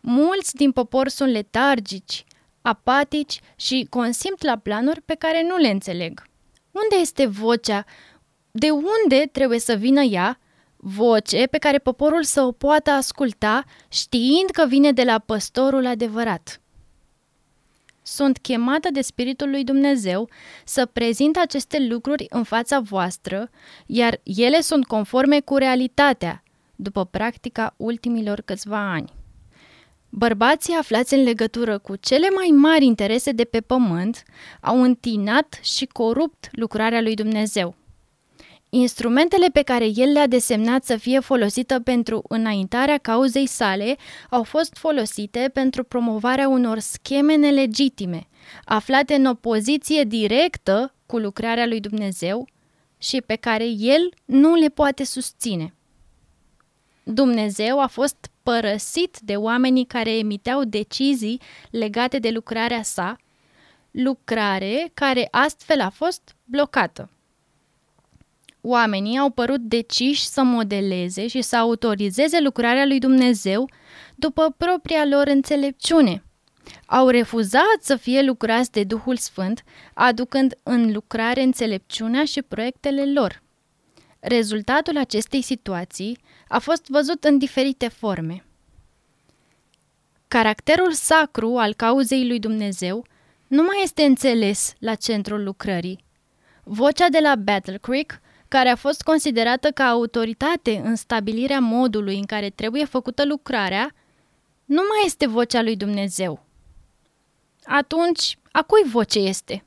[0.00, 2.24] Mulți din popor sunt letargici,
[2.62, 6.22] apatici și consimt la planuri pe care nu le înțeleg.
[6.70, 7.84] Unde este vocea?
[8.50, 10.38] De unde trebuie să vină ea?
[10.76, 16.60] Voce pe care poporul să o poată asculta știind că vine de la păstorul adevărat
[18.08, 20.28] sunt chemată de Spiritul lui Dumnezeu
[20.64, 23.50] să prezint aceste lucruri în fața voastră,
[23.86, 26.42] iar ele sunt conforme cu realitatea,
[26.76, 29.12] după practica ultimilor câțiva ani.
[30.08, 34.22] Bărbații aflați în legătură cu cele mai mari interese de pe pământ
[34.60, 37.74] au întinat și corupt lucrarea lui Dumnezeu.
[38.70, 43.96] Instrumentele pe care el le-a desemnat să fie folosită pentru înaintarea cauzei sale
[44.30, 48.28] au fost folosite pentru promovarea unor scheme nelegitime,
[48.64, 52.48] aflate în opoziție directă cu lucrarea lui Dumnezeu
[52.98, 55.74] și pe care el nu le poate susține.
[57.02, 61.40] Dumnezeu a fost părăsit de oamenii care emiteau decizii
[61.70, 63.16] legate de lucrarea sa,
[63.90, 67.10] lucrare care astfel a fost blocată.
[68.60, 73.68] Oamenii au părut deciși să modeleze și să autorizeze lucrarea lui Dumnezeu
[74.14, 76.22] după propria lor înțelepciune.
[76.86, 79.62] Au refuzat să fie lucrați de Duhul Sfânt,
[79.94, 83.42] aducând în lucrare înțelepciunea și proiectele lor.
[84.20, 88.44] Rezultatul acestei situații a fost văzut în diferite forme.
[90.28, 93.06] Caracterul sacru al cauzei lui Dumnezeu
[93.46, 96.04] nu mai este înțeles la centrul lucrării.
[96.64, 102.24] Vocea de la Battle Creek, care a fost considerată ca autoritate în stabilirea modului în
[102.24, 103.94] care trebuie făcută lucrarea,
[104.64, 106.44] nu mai este vocea lui Dumnezeu.
[107.64, 109.64] Atunci, a cui voce este?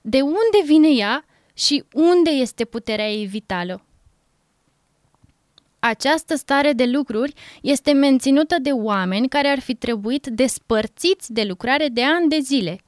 [0.00, 1.24] De unde vine ea
[1.54, 3.84] și unde este puterea ei vitală?
[5.78, 7.32] Această stare de lucruri
[7.62, 12.80] este menținută de oameni care ar fi trebuit despărțiți de lucrare de ani de zile.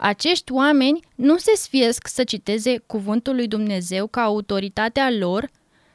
[0.00, 5.48] Acești oameni nu se sfiesc să citeze cuvântul lui Dumnezeu ca autoritatea lor,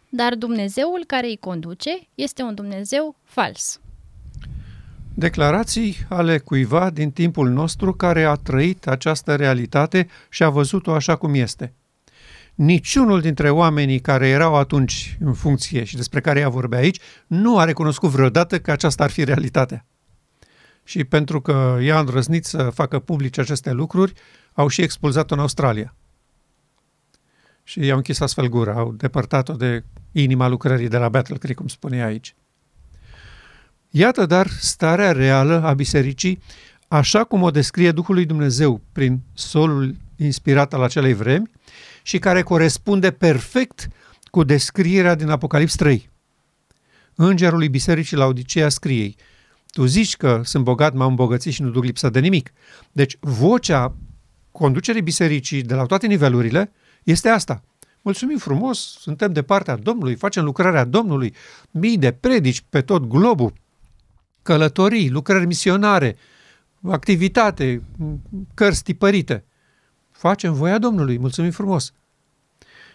[0.10, 3.80] dar Dumnezeul care îi conduce este un Dumnezeu fals.
[5.14, 11.16] Declarații ale cuiva din timpul nostru care a trăit această realitate și a văzut-o așa
[11.16, 11.74] cum este.
[12.56, 17.58] Niciunul dintre oamenii care erau atunci în funcție și despre care ea vorbea aici nu
[17.58, 19.86] a recunoscut vreodată că aceasta ar fi realitatea.
[20.84, 24.14] Și pentru că ea a îndrăznit să facă publice aceste lucruri,
[24.54, 25.96] au și expulzat-o în Australia.
[27.64, 31.68] Și i-au închis astfel gura, au depărtat-o de inima lucrării de la Battle Creek, cum
[31.68, 32.36] spune aici.
[33.90, 36.40] Iată dar starea reală a bisericii,
[36.88, 41.52] așa cum o descrie Duhul lui Dumnezeu prin solul inspirat al acelei vremi
[42.02, 43.88] și care corespunde perfect
[44.30, 46.10] cu descrierea din Apocalips 3.
[47.16, 49.16] Îngerul lui Bisericii la Odiceea scriei,
[49.74, 52.54] tu zici că sunt bogat, m-am îmbogățit și nu duc lipsă de nimic.
[52.92, 53.96] Deci vocea
[54.52, 56.72] conducerii bisericii de la toate nivelurile
[57.04, 57.64] este asta.
[58.02, 61.34] Mulțumim frumos, suntem de partea Domnului, facem lucrarea Domnului,
[61.72, 63.54] mii de predici pe tot globul,
[64.42, 66.16] călătorii, lucrări misionare,
[66.82, 67.84] activitate,
[68.54, 69.44] cărți tipărite.
[70.12, 71.94] Facem voia Domnului, mulțumim frumos.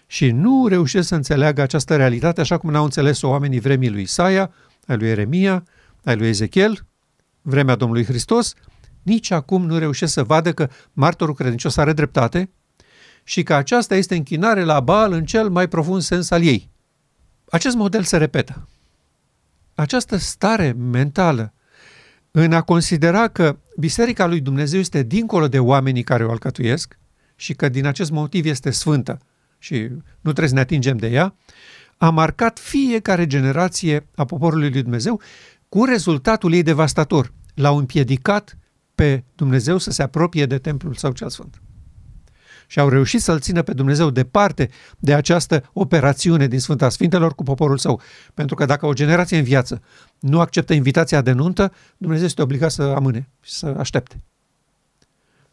[0.06, 4.52] Și nu reușesc să înțeleagă această realitate așa cum n-au înțeles-o oamenii vremii lui Isaia,
[4.86, 5.64] ai lui Eremia,
[6.08, 6.86] ai lui Ezechiel,
[7.42, 8.54] vremea Domnului Hristos,
[9.02, 12.50] nici acum nu reușesc să vadă că martorul credincios are dreptate
[13.24, 16.70] și că aceasta este închinare la Baal în cel mai profund sens al ei.
[17.50, 18.68] Acest model se repetă
[19.80, 21.52] această stare mentală
[22.30, 26.98] în a considera că Biserica lui Dumnezeu este dincolo de oamenii care o alcătuiesc
[27.36, 29.18] și că din acest motiv este sfântă
[29.58, 29.78] și
[30.20, 31.34] nu trebuie să ne atingem de ea,
[31.96, 35.20] a marcat fiecare generație a poporului lui Dumnezeu
[35.68, 37.32] cu rezultatul ei devastator.
[37.54, 38.58] L-au împiedicat
[38.94, 41.60] pe Dumnezeu să se apropie de templul său cel sfânt
[42.70, 47.42] și au reușit să-L țină pe Dumnezeu departe de această operațiune din Sfânta Sfintelor cu
[47.42, 48.00] poporul său.
[48.34, 49.82] Pentru că dacă o generație în viață
[50.18, 54.22] nu acceptă invitația de nuntă, Dumnezeu este obligat să amâne și să aștepte.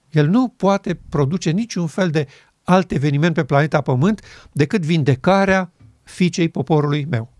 [0.09, 2.28] El nu poate produce niciun fel de
[2.63, 5.72] alt eveniment pe planeta Pământ decât vindecarea
[6.03, 7.35] fiicei poporului meu.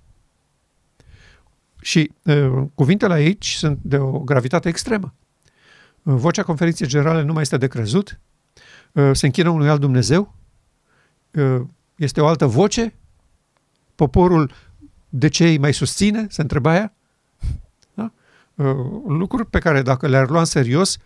[1.86, 5.14] Și uh, cuvintele aici sunt de o gravitate extremă.
[6.02, 8.20] Vocea conferinței generale nu mai este de crezut,
[8.96, 10.34] Uh, se închină unui alt Dumnezeu?
[11.32, 11.62] Uh,
[11.96, 12.94] este o altă voce?
[13.96, 14.52] Poporul
[15.10, 16.28] de ce îi mai susține?
[16.30, 16.94] Se întreba aia?
[17.94, 18.12] Da?
[18.56, 18.76] Uh,
[19.08, 20.98] lucruri pe care dacă le-ar lua în serios,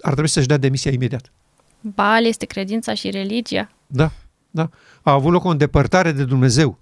[0.00, 1.32] ar trebui să-și dea demisia imediat.
[1.80, 3.70] Baal este credința și religia.
[3.86, 4.12] Da,
[4.50, 4.70] da.
[5.02, 6.78] A avut loc o îndepărtare de Dumnezeu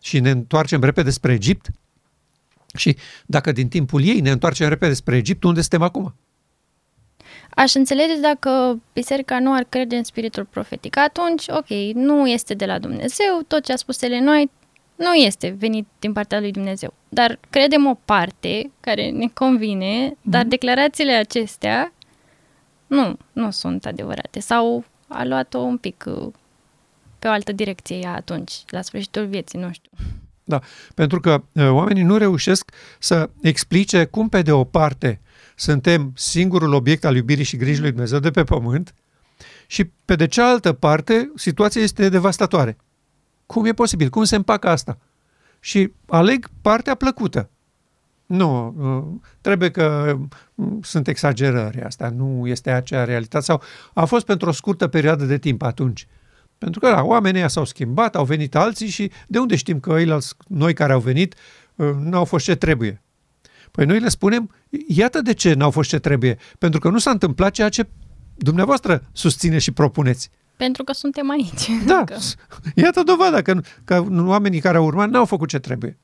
[0.00, 1.70] și ne întoarcem repede spre Egipt
[2.78, 6.14] și dacă din timpul ei ne întoarcem repede spre Egipt, unde suntem acum?
[7.50, 10.96] Aș înțelege dacă biserica nu ar crede în spiritul profetic.
[10.96, 14.50] Atunci, ok, nu este de la Dumnezeu, tot ce a spus noi
[14.96, 16.94] nu este venit din partea lui Dumnezeu.
[17.08, 20.22] Dar credem o parte care ne convine, mm-hmm.
[20.22, 21.92] dar declarațiile acestea
[22.86, 24.40] nu, nu sunt adevărate.
[24.40, 26.32] Sau a luat-o un pic uh,
[27.18, 29.90] pe o altă direcție ea atunci, la sfârșitul vieții, nu știu.
[30.48, 30.60] Da,
[30.94, 35.20] pentru că uh, oamenii nu reușesc să explice cum pe de o parte
[35.54, 38.94] suntem singurul obiect al iubirii și grijii lui Dumnezeu de pe pământ
[39.66, 42.76] și pe de cealaltă parte situația este devastatoare.
[43.46, 44.08] Cum e posibil?
[44.08, 44.98] Cum se împacă asta?
[45.60, 47.50] Și aleg partea plăcută.
[48.26, 48.74] Nu,
[49.40, 50.18] trebuie că
[50.82, 53.62] sunt exagerări asta, nu este acea realitate sau
[53.94, 56.06] a fost pentru o scurtă perioadă de timp atunci.
[56.58, 60.18] Pentru că da, oamenii s-au schimbat, au venit alții și de unde știm că ei,
[60.46, 61.34] noi care au venit
[62.00, 63.02] nu au fost ce trebuie?
[63.70, 64.50] Păi noi le spunem,
[64.88, 66.38] iată de ce n-au fost ce trebuie.
[66.58, 67.88] Pentru că nu s-a întâmplat ceea ce
[68.34, 70.30] dumneavoastră susține și propuneți.
[70.56, 71.70] Pentru că suntem aici.
[71.86, 72.16] Da, că...
[72.74, 75.98] iată dovada că, că oamenii care au urmat n-au făcut ce trebuie.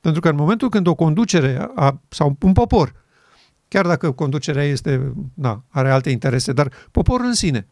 [0.00, 2.94] Pentru că în momentul când o conducere a, sau un popor,
[3.68, 7.66] chiar dacă conducerea este, na, are alte interese, dar poporul în sine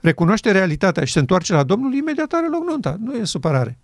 [0.00, 2.96] recunoaște realitatea și se întoarce la Domnul, imediat are loc nunta.
[3.00, 3.78] Nu e supărare.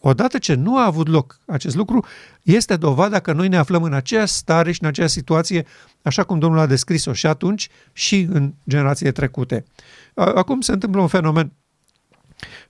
[0.00, 2.04] Odată ce nu a avut loc acest lucru,
[2.42, 5.66] este dovada că noi ne aflăm în aceeași stare și în aceeași situație,
[6.02, 9.64] așa cum Domnul a descris-o și atunci și în generațiile trecute.
[10.14, 11.52] Acum se întâmplă un fenomen.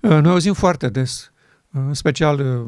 [0.01, 1.33] Noi auzim foarte des,
[1.70, 2.66] în special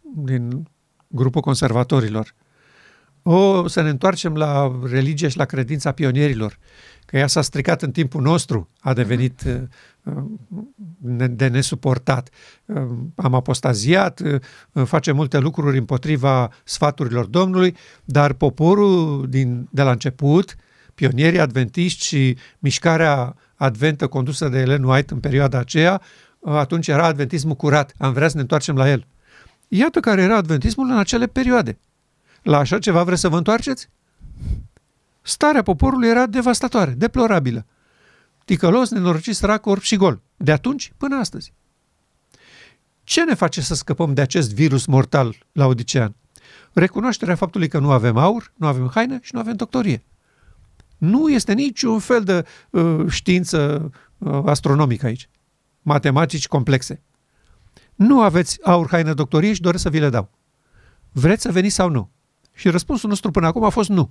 [0.00, 0.68] din
[1.08, 2.34] grupul conservatorilor,
[3.30, 6.58] o, să ne întoarcem la religie și la credința pionierilor,
[7.06, 9.42] că ea s-a stricat în timpul nostru, a devenit
[11.30, 12.28] de nesuportat.
[13.14, 14.20] Am apostaziat,
[14.84, 20.56] face multe lucruri împotriva sfaturilor Domnului, dar poporul din, de la început,
[20.94, 26.00] pionierii adventiști și mișcarea adventă condusă de Ellen White în perioada aceea,
[26.44, 27.92] atunci era adventismul curat.
[27.98, 29.06] Am vrea să ne întoarcem la el.
[29.68, 31.78] Iată care era adventismul în acele perioade.
[32.48, 33.88] La așa ceva vreți să vă întoarceți?
[35.22, 37.66] Starea poporului era devastatoare, deplorabilă
[38.48, 40.22] ticălos, nenorocit, sărac, orb și gol.
[40.36, 41.52] De atunci până astăzi.
[43.04, 46.14] Ce ne face să scăpăm de acest virus mortal la Odicean?
[46.72, 50.04] Recunoașterea faptului că nu avem aur, nu avem haină și nu avem doctorie.
[50.98, 55.28] Nu este niciun fel de uh, știință uh, astronomică aici.
[55.82, 57.02] Matematici complexe.
[57.94, 60.30] Nu aveți aur, haină, doctorie și doresc să vi le dau.
[61.12, 62.10] Vreți să veniți sau nu?
[62.58, 64.10] Și răspunsul nostru până acum a fost nu.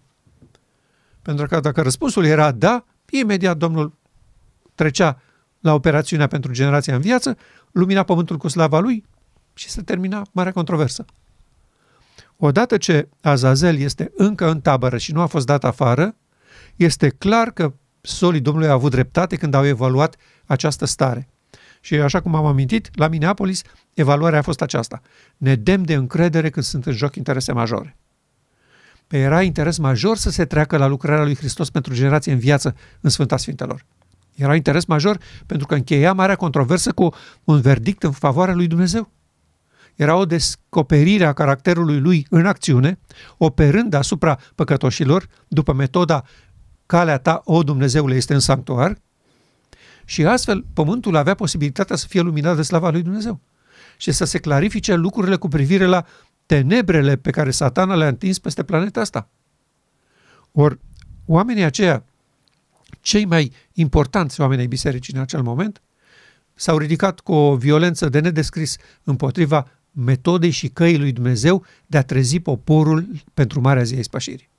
[1.21, 3.93] Pentru că dacă răspunsul era da, imediat Domnul
[4.75, 5.21] trecea
[5.59, 7.37] la operațiunea pentru generația în viață,
[7.71, 9.05] lumina pământul cu slava lui
[9.53, 11.05] și se termina marea controversă.
[12.37, 16.15] Odată ce Azazel este încă în tabără și nu a fost dat afară,
[16.75, 21.27] este clar că solii Domnului au avut dreptate când au evaluat această stare.
[21.81, 23.61] Și așa cum am amintit, la Minneapolis,
[23.93, 25.01] evaluarea a fost aceasta.
[25.37, 27.97] Ne dem de încredere când sunt în joc interese majore.
[29.07, 32.75] Pe era interes major să se treacă la lucrarea lui Hristos pentru generație în viață
[33.01, 33.85] în Sfânta Sfintelor.
[34.35, 39.11] Era interes major pentru că încheia marea controversă cu un verdict în favoarea lui Dumnezeu.
[39.95, 42.99] Era o descoperire a caracterului lui în acțiune,
[43.37, 46.23] operând asupra păcătoșilor, după metoda
[46.85, 48.97] calea ta, o Dumnezeule, este în sanctuar,
[50.05, 53.39] și astfel pământul avea posibilitatea să fie luminat de slava lui Dumnezeu
[53.97, 56.05] și să se clarifice lucrurile cu privire la
[56.47, 59.29] tenebrele pe care satana le-a întins peste planeta asta.
[60.51, 60.79] Ori
[61.25, 62.03] oamenii aceia
[63.01, 65.81] cei mai importanți oameni ai bisericii în acel moment,
[66.53, 72.03] s-au ridicat cu o violență de nedescris împotriva metodei și căii lui Dumnezeu de a
[72.03, 74.49] trezi poporul pentru Marea Zi a Ispășirii.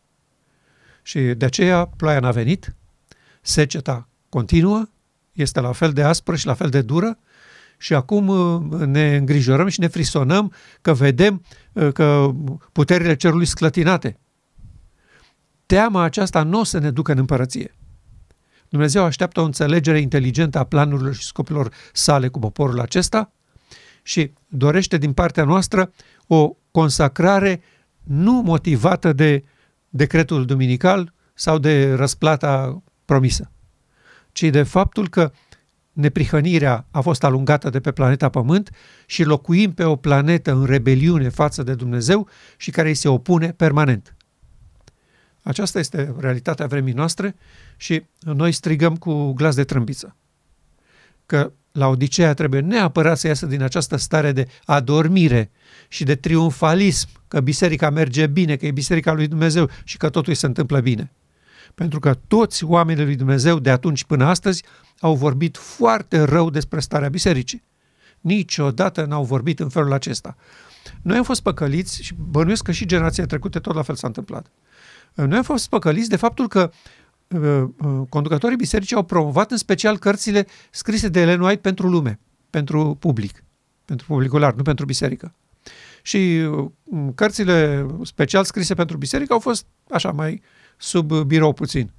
[1.02, 2.74] Și de aceea ploaia n-a venit,
[3.40, 4.88] seceta continuă,
[5.32, 7.18] este la fel de aspră și la fel de dură
[7.78, 12.30] și acum uh, ne îngrijorăm și ne frisonăm că vedem uh, că
[12.72, 14.18] puterile cerului sclătinate.
[15.66, 17.74] Teama aceasta nu o să ne ducă în împărăție.
[18.68, 23.32] Dumnezeu așteaptă o înțelegere inteligentă a planurilor și scopurilor sale cu poporul acesta
[24.02, 25.92] și dorește din partea noastră
[26.26, 27.62] o consacrare
[28.02, 29.44] nu motivată de
[29.88, 33.50] decretul duminical sau de răsplata promisă,
[34.32, 35.32] ci de faptul că
[35.98, 38.70] neprihănirea a fost alungată de pe planeta Pământ
[39.06, 43.52] și locuim pe o planetă în rebeliune față de Dumnezeu și care îi se opune
[43.52, 44.16] permanent.
[45.42, 47.36] Aceasta este realitatea vremii noastre
[47.76, 50.16] și noi strigăm cu glas de trâmbiță
[51.28, 55.50] că la Odiseea trebuie neapărat să iasă din această stare de adormire
[55.88, 60.34] și de triumfalism, că biserica merge bine, că e biserica lui Dumnezeu și că totul
[60.34, 61.12] se întâmplă bine.
[61.78, 64.64] Pentru că toți oamenii lui Dumnezeu de atunci până astăzi
[65.00, 67.64] au vorbit foarte rău despre starea bisericii.
[68.20, 70.36] Niciodată n-au vorbit în felul acesta.
[71.02, 74.46] Noi am fost păcăliți și bănuiesc că și generația trecută tot la fel s-a întâmplat.
[75.14, 76.70] Noi am fost păcăliți de faptul că
[77.28, 82.18] uh, uh, conducătorii bisericii au promovat în special cărțile scrise de Ellen White pentru lume,
[82.50, 83.44] pentru public,
[83.84, 85.34] pentru publicul larg, nu pentru biserică.
[86.02, 86.70] Și uh,
[87.14, 90.42] cărțile special scrise pentru biserică au fost așa mai
[90.78, 91.92] sub birou puțin.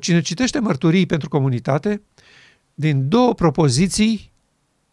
[0.00, 2.02] Cine citește mărturii pentru comunitate,
[2.74, 4.32] din două propoziții,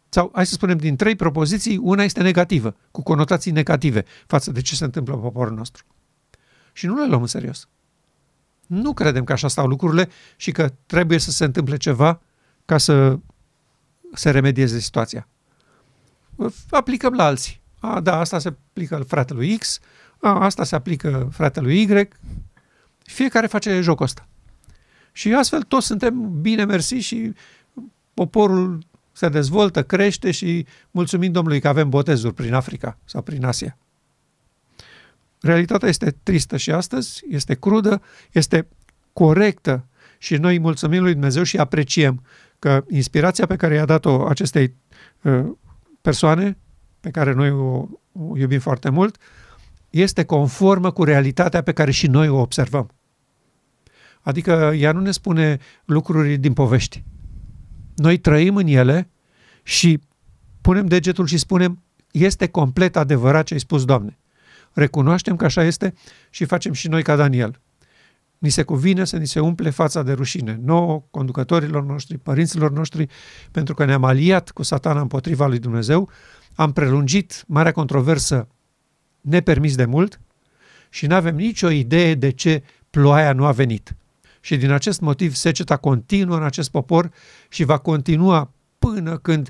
[0.10, 4.62] sau hai să spunem din trei propoziții, una este negativă, cu conotații negative față de
[4.62, 5.86] ce se întâmplă în poporul nostru
[6.74, 7.68] și nu le luăm în serios.
[8.68, 12.22] Nu credem că așa stau lucrurile și că trebuie să se întâmple ceva
[12.66, 13.20] ca să
[14.14, 15.28] se remedieze situația.
[16.70, 17.62] Aplicăm la alții.
[17.80, 19.80] A, da, asta se aplică fratelui X,
[20.20, 22.08] a, asta se aplică fratelui Y.
[23.04, 24.28] Fiecare face jocul ăsta.
[25.12, 27.34] Și astfel toți suntem bine mersi și
[28.14, 28.80] poporul
[29.12, 33.78] se dezvoltă, crește și mulțumim Domnului că avem botezuri prin Africa sau prin Asia.
[35.42, 38.68] Realitatea este tristă și astăzi, este crudă, este
[39.14, 39.86] corectă
[40.18, 42.24] și noi mulțumim lui Dumnezeu și apreciem
[42.60, 44.74] că inspirația pe care i-a dat-o acestei
[45.22, 45.46] uh,
[46.02, 46.58] persoane
[47.00, 49.18] pe care noi o, o iubim foarte mult,
[49.92, 52.90] este conformă cu realitatea pe care și noi o observăm.
[54.22, 57.04] Adică ea nu ne spune lucruri din povești.
[57.96, 59.10] Noi trăim în ele
[59.64, 60.00] și
[60.62, 64.18] punem degetul și spunem este complet adevărat ce ai spus, Doamne.
[64.74, 65.94] Recunoaștem că așa este
[66.30, 67.60] și facem și noi ca Daniel.
[68.38, 73.08] Ni se cuvine să ni se umple fața de rușine, nouă, conducătorilor noștri, părinților noștri,
[73.52, 76.10] pentru că ne-am aliat cu satana împotriva lui Dumnezeu,
[76.56, 78.48] am prelungit marea controversă
[79.22, 80.20] nepermis de mult
[80.90, 83.96] și nu avem nicio idee de ce ploaia nu a venit.
[84.40, 87.12] Și din acest motiv seceta continuă în acest popor
[87.50, 89.50] și va continua până când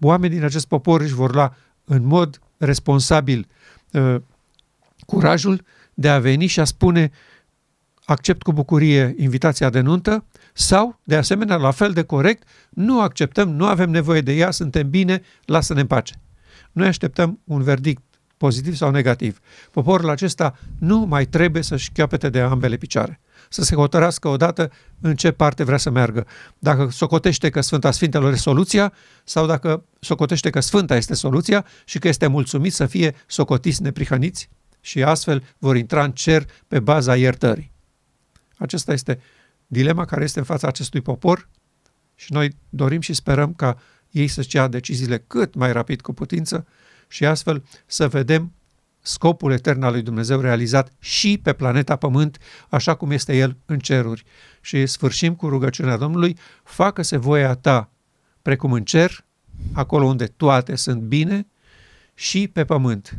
[0.00, 3.46] oamenii din acest popor își vor lua în mod responsabil
[3.92, 4.16] uh,
[5.06, 5.64] curajul
[5.94, 7.10] de a veni și a spune
[8.04, 13.48] accept cu bucurie invitația de nuntă sau, de asemenea, la fel de corect, nu acceptăm,
[13.48, 16.14] nu avem nevoie de ea, suntem bine, lasă-ne în pace.
[16.72, 18.02] Noi așteptăm un verdict
[18.36, 19.40] pozitiv sau negativ.
[19.70, 23.20] Poporul acesta nu mai trebuie să-și chiopete de ambele picioare.
[23.48, 26.26] Să se hotărască odată în ce parte vrea să meargă.
[26.58, 28.92] Dacă socotește că Sfânta Sfintelor e soluția
[29.24, 34.48] sau dacă socotește că Sfânta este soluția și că este mulțumit să fie socotiți neprihăniți
[34.80, 37.72] și astfel vor intra în cer pe baza iertării.
[38.56, 39.20] Acesta este
[39.66, 41.48] dilema care este în fața acestui popor
[42.14, 43.78] și noi dorim și sperăm ca
[44.10, 46.66] ei să-și ia deciziile cât mai rapid cu putință
[47.08, 48.52] și astfel să vedem
[49.00, 52.38] scopul etern al lui Dumnezeu realizat și pe planeta Pământ,
[52.68, 54.24] așa cum este El în ceruri.
[54.60, 57.90] Și sfârșim cu rugăciunea Domnului, facă-se voia ta,
[58.42, 59.24] precum în cer,
[59.72, 61.46] acolo unde toate sunt bine,
[62.14, 63.16] și pe pământ,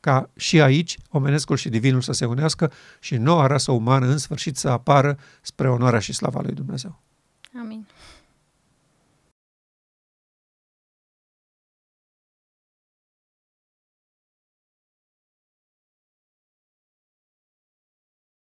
[0.00, 4.56] ca și aici omenescul și divinul să se unească și noua rasă umană în sfârșit
[4.56, 7.00] să apară spre onoarea și slava lui Dumnezeu.
[7.60, 7.86] Amin.